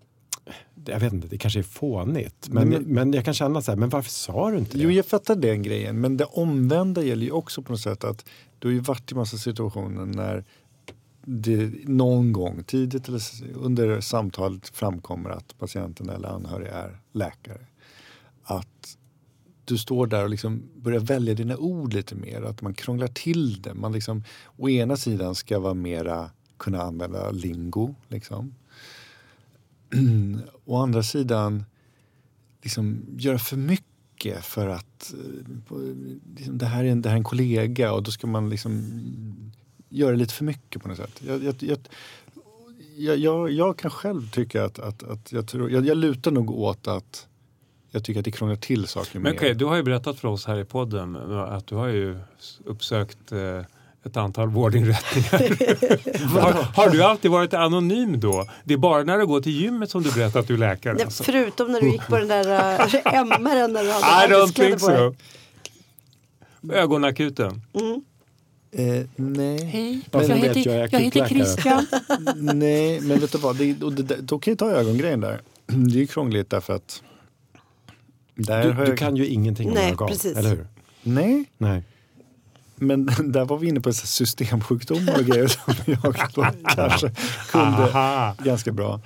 [0.84, 2.48] jag vet inte, det kanske är fånigt.
[2.48, 4.82] Men, men, men- jag kan känna så här, men varför sa du inte det?
[4.82, 6.00] Jo, jag fattar den grejen.
[6.00, 8.24] Men det omvända gäller ju också på något sätt att
[8.58, 10.44] du har ju varit i massa situationer när
[11.24, 13.22] det någon gång tidigt eller
[13.54, 17.66] under samtalet framkommer att patienten eller anhörig är läkare.
[18.42, 18.96] Att
[19.70, 22.42] du står där och liksom börjar välja dina ord lite mer.
[22.42, 23.74] Att man krånglar till det.
[23.74, 24.24] Man liksom,
[24.56, 27.94] å ena sidan ska vara mera kunna använda lingo.
[28.08, 28.54] Liksom.
[30.64, 31.64] å andra sidan
[32.62, 35.78] liksom göra för mycket för att eh,
[36.36, 39.00] liksom, det, här är en, det här är en kollega och då ska man liksom
[39.88, 41.22] göra lite för mycket på något sätt.
[41.26, 41.78] Jag, jag, jag,
[42.96, 46.50] jag, jag, jag kan själv tycka att, att, att jag, tror, jag, jag lutar nog
[46.50, 47.26] åt att
[47.90, 49.38] jag tycker att det krånglar till saker Men mer.
[49.38, 52.18] okej, du har ju berättat för oss här i podden att du har ju
[52.64, 53.64] uppsökt eh,
[54.04, 56.40] ett antal vårdinrättningar.
[56.40, 58.48] har, har du alltid varit anonym då?
[58.64, 60.94] Det är bara när du går till gymmet som du berättar att du är läkare?
[60.94, 61.22] Nej, Alltså.
[61.24, 62.48] Förutom när du gick på den där
[62.80, 65.14] äh, MR när du I hade don't arbetskläder think på dig.
[66.62, 66.72] so.
[66.72, 67.60] Ögonakuten.
[68.72, 69.64] Eh, nej.
[69.64, 71.26] Hej, Varför jag vet heter, jag jag heter?
[71.28, 71.86] Christian.
[72.36, 73.56] nej, men vet du vad?
[73.56, 75.40] Det, och det, det, då kan jag ta ögongrejen där.
[75.66, 77.02] Det är ju krångligt därför att
[78.46, 80.36] Du, har du jag, kan ju ingenting om Nej, ögon, precis.
[80.36, 80.66] eller hur?
[81.02, 81.82] Nej, Nej.
[82.76, 87.12] men där var vi inne på systemsjukdomar och grejer som jag då kanske
[87.50, 88.34] kunde Aha.
[88.44, 89.00] ganska bra.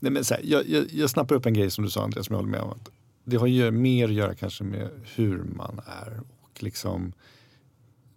[0.00, 2.26] Nej, men så här, jag, jag, jag snappar upp en grej som du sa Andreas,
[2.26, 2.70] som jag håller med om.
[2.70, 2.90] Att
[3.24, 6.20] det har ju mer att göra kanske med hur man är.
[6.40, 7.12] Och liksom,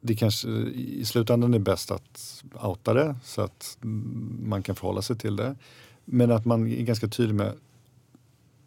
[0.01, 3.77] det kanske i slutändan är bäst att outa det så att
[4.39, 5.55] man kan förhålla sig till det.
[6.05, 7.53] Men att man är ganska tydlig med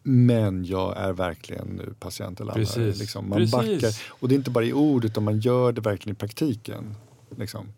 [0.07, 2.69] men jag är verkligen nu patient eller anhörig.
[2.69, 3.01] Precis.
[3.01, 3.29] Liksom.
[3.29, 3.53] Man Precis.
[3.53, 3.91] backar.
[4.09, 6.95] Och det är inte bara i ord utan man gör det verkligen i praktiken.
[7.37, 7.69] Liksom.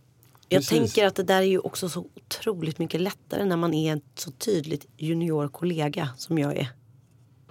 [0.48, 0.78] Jag Precis.
[0.78, 4.00] tänker att det där är ju också så otroligt mycket lättare när man är en
[4.14, 6.68] så tydligt juniorkollega som jag är.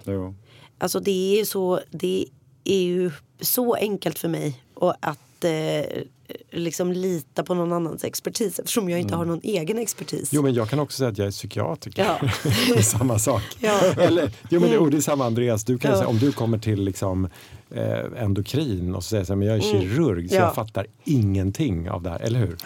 [0.04, 0.34] Jo.
[0.78, 2.26] Alltså det är ju så, det
[2.64, 3.10] är ju
[3.40, 6.02] så enkelt för mig och att eh,
[6.52, 10.28] liksom lita på någon annans expertis eftersom jag inte har någon egen expertis.
[10.32, 12.04] Jo, men jag kan också säga att jag är psykiatriker.
[12.04, 12.18] Ja.
[12.68, 13.42] det är samma sak.
[13.60, 13.80] Ja.
[13.98, 15.64] Eller, jo, men det, det är samma Andreas.
[15.64, 15.96] Du kan Ja.
[15.96, 17.28] säga, om du kommer till liksom,
[17.70, 20.40] eh, endokrin och så säger jag så här, men jag är kirurg så Ja.
[20.40, 22.56] jag fattar ingenting av det här, eller hur?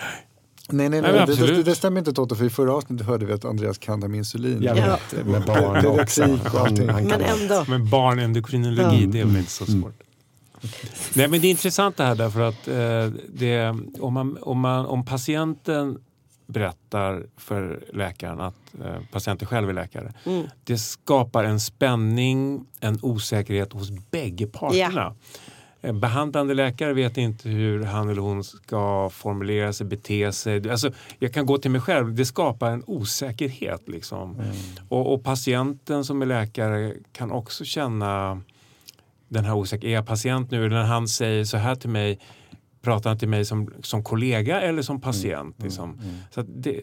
[0.73, 1.37] Nej, nej, Nej, nej.
[1.37, 4.01] det, det, det stämmer inte Toto, för i förra avsnittet hörde vi att Andreas kan
[4.01, 4.63] det med insulin.
[4.63, 4.99] Jag Ja.
[5.25, 6.23] med barn också.
[6.23, 7.65] det- Han, han Men ändå.
[7.69, 9.95] Men barnendokrinologi, det är väl inte så svårt.
[11.15, 13.69] Nej men det är intressant det här därför att eh, det,
[14.01, 15.99] om, man, om, man, om patienten
[16.47, 20.13] berättar för läkaren att eh, patienten själv är läkare.
[20.25, 20.47] Mm.
[20.65, 25.15] Det skapar en spänning, en osäkerhet hos bägge parterna.
[25.83, 30.71] Eh, Behandlande läkare vet inte hur han eller hon ska formulera sig, bete sig.
[30.71, 33.89] Alltså, jag kan gå till mig själv, det skapar en osäkerhet.
[33.89, 34.43] Liksom.
[34.89, 38.41] Och, och patienten som är läkare kan också känna
[39.31, 39.91] den här osäkerheten.
[39.91, 40.67] Är jag patient nu?
[40.67, 42.19] Eller när han säger så här till mig,
[42.83, 45.63] pratar han till mig som, som kollega eller som patient?
[45.63, 46.01] Liksom.
[46.31, 46.81] Så att det,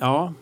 [0.00, 0.32] ja,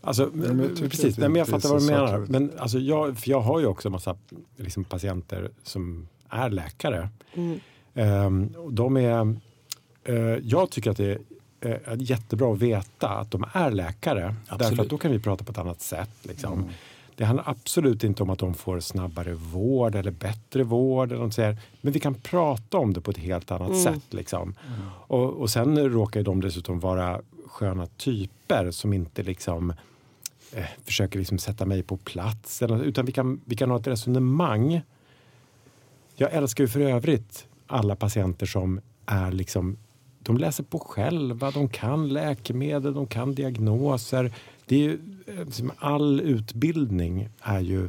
[0.00, 2.18] Alltså, men jag tycker precis, Nej, men jag det fattar vad du menar.
[2.18, 4.16] Men alltså, jag, för jag har ju också en massa
[4.56, 7.08] liksom, patienter som är läkare.
[7.34, 8.54] Mm.
[8.56, 9.36] Och de är,
[10.04, 11.18] eh, jag tycker att det
[11.60, 14.34] är eh, jättebra att veta att de är läkare.
[14.58, 16.10] Därför att då kan vi prata på ett annat sätt.
[16.22, 16.70] Liksom.
[17.22, 21.12] Det handlar absolut inte om att de får snabbare vård eller bättre vård.
[21.12, 21.58] Eller här.
[21.80, 24.02] Men vi kan prata om det på ett helt annat sätt.
[24.10, 24.54] Liksom.
[25.06, 29.70] Och, och sen råkar de dessutom vara sköna typer som inte liksom
[30.52, 32.62] eh, försöker liksom sätta mig på plats.
[32.62, 34.80] Eller, utan vi kan, vi kan ha ett resonemang.
[36.14, 39.76] Jag älskar ju för övrigt alla patienter som är liksom
[40.22, 44.32] de läser på själva, de kan läkemedel, de kan diagnoser.
[44.66, 44.98] Det är ju,
[45.44, 47.88] liksom, all utbildning är ju,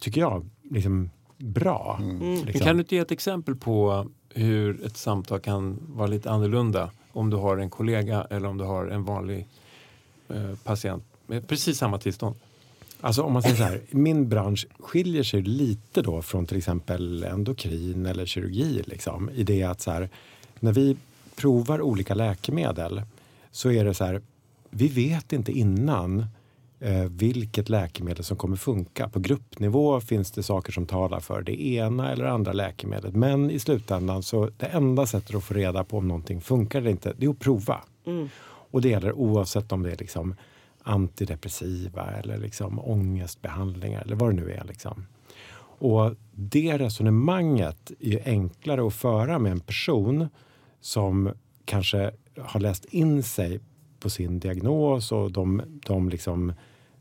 [0.00, 1.96] tycker jag, liksom bra.
[2.00, 2.60] Men Liksom.
[2.60, 7.30] Kan du inte ge ett exempel på hur ett samtal kan vara lite annorlunda om
[7.30, 9.48] du har en kollega eller om du har en vanlig
[10.28, 12.36] eh, patient med precis samma tillstånd?
[13.00, 17.24] Alltså om man säger så här, min bransch skiljer sig lite då från till exempel
[17.24, 18.82] endokrin eller kirurgi.
[18.86, 20.08] Liksom, I det att så här,
[20.60, 20.96] när vi
[21.36, 23.02] provar olika läkemedel
[23.50, 24.22] så är det så här,
[24.70, 26.26] vi vet inte innan
[27.08, 29.08] vilket läkemedel som kommer funka.
[29.08, 33.14] På gruppnivå finns det saker som talar för det ena eller andra läkemedlet.
[33.14, 36.90] Men i slutändan så det enda sättet att få reda på om någonting funkar eller
[36.90, 37.80] inte, det är att prova.
[38.46, 40.34] Och det gäller oavsett om det är liksom
[40.82, 44.64] antidepressiva eller liksom ångestbehandlingar eller vad det nu är.
[44.64, 45.06] Liksom.
[45.78, 50.28] Och det resonemanget är enklare att föra med en person
[50.80, 51.30] som
[51.64, 52.10] kanske
[52.40, 53.60] har läst in sig
[54.00, 56.52] på sin diagnos och de, de liksom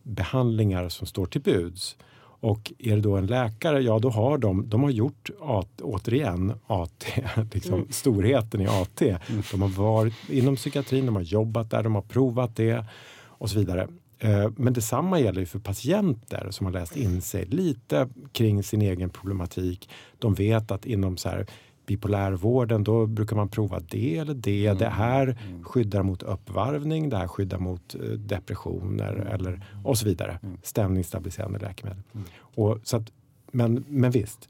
[0.04, 1.98] behandlingar som står till buds.
[2.40, 6.54] Och är det då en läkare, ja då har de, de har gjort AT, återigen
[6.68, 7.06] AT,
[7.52, 9.18] liksom storheten i AT.
[9.52, 12.86] De har varit inom psykiatrin, de har jobbat där, de har provat det
[13.26, 13.88] och så vidare.
[14.20, 18.82] Eh, Men detsamma gäller ju för patienter som har läst in sig lite kring sin
[18.82, 19.90] egen problematik.
[20.20, 21.46] De vet att inom så här
[21.86, 24.74] bipolärvården då brukar man prova det eller det.
[24.74, 30.40] Det här skyddar mot uppvarvning, det här skyddar mot eh, depressioner eller, och så vidare.
[30.64, 32.04] Stämningsstabiliserande läkemedel.
[32.38, 33.12] Och, så att,
[33.52, 34.50] men, men visst,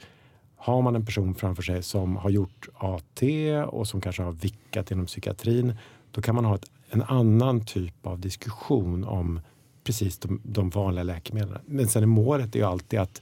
[0.56, 3.24] har man en person framför sig som har gjort AT
[3.68, 5.76] och som kanske har vickat inom psykiatrin,
[6.12, 9.40] då kan man ha ett, en annan typ av diskussion om
[9.84, 11.62] precis de, de vanliga läkemedlen.
[11.66, 13.22] Men sen är målet är ju alltid att,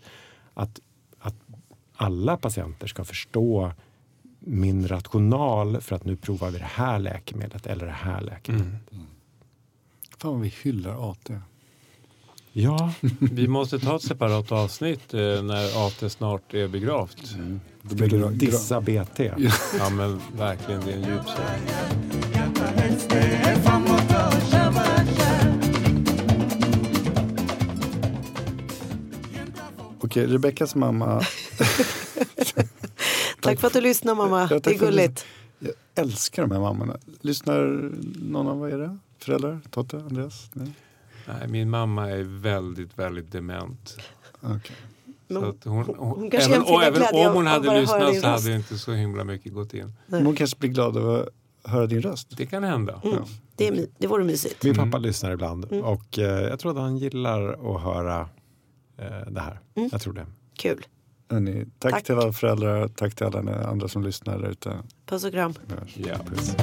[0.53, 0.79] att,
[1.19, 1.35] att
[1.95, 3.71] alla patienter ska förstå
[4.45, 8.81] min rational för att nu provar vi det här läkemedlet eller det här läkemedlet.
[10.17, 11.31] Fan vad vi hyllar AT.
[12.53, 17.35] Ja, Vi måste ta ett separat avsnitt eh, när AT snart är begravt.
[17.81, 19.19] Då blir det dissa BT.
[19.77, 21.21] Ja men verkligen, det är en djup.
[30.01, 31.21] Okej, Rebeckas mamma.
[33.41, 34.47] Tack för att du lyssnar mamma.
[34.51, 35.25] Ja, det är gulligt.
[35.59, 36.97] Jag älskar de här mammorna.
[37.21, 37.91] Lyssnar
[38.29, 38.97] någon av er det?
[39.19, 39.59] Föräldrar?
[39.69, 39.97] Totte?
[39.97, 40.49] Andreas?
[40.53, 40.71] Nej?
[41.27, 43.97] Nej, min mamma är väldigt, väldigt dement.
[44.41, 44.67] Att
[45.29, 48.91] hon, hon, hon kanske även, och även om hon hade lyssnat så hade inte så
[48.91, 49.93] himla mycket gått in.
[50.07, 51.27] Men Hon kanske blir glad av att
[51.71, 52.37] höra din röst.
[52.37, 53.01] Det kan hända.
[53.03, 53.17] Mm.
[53.55, 54.63] Det, är, my- det vore mysigt.
[54.63, 58.29] Min pappa lyssnar ibland och eh, jag tror att han gillar att höra
[58.97, 59.59] eh, det här.
[59.91, 60.25] Jag tror det.
[60.57, 60.85] Kul.
[61.31, 62.03] Hörrni, tack, Tack.
[62.03, 64.77] till alla föräldrar, tack till alla andra som lyssnar där ute.
[65.05, 65.53] Puss och kram.
[65.95, 66.15] Ja.
[66.25, 66.55] Puss.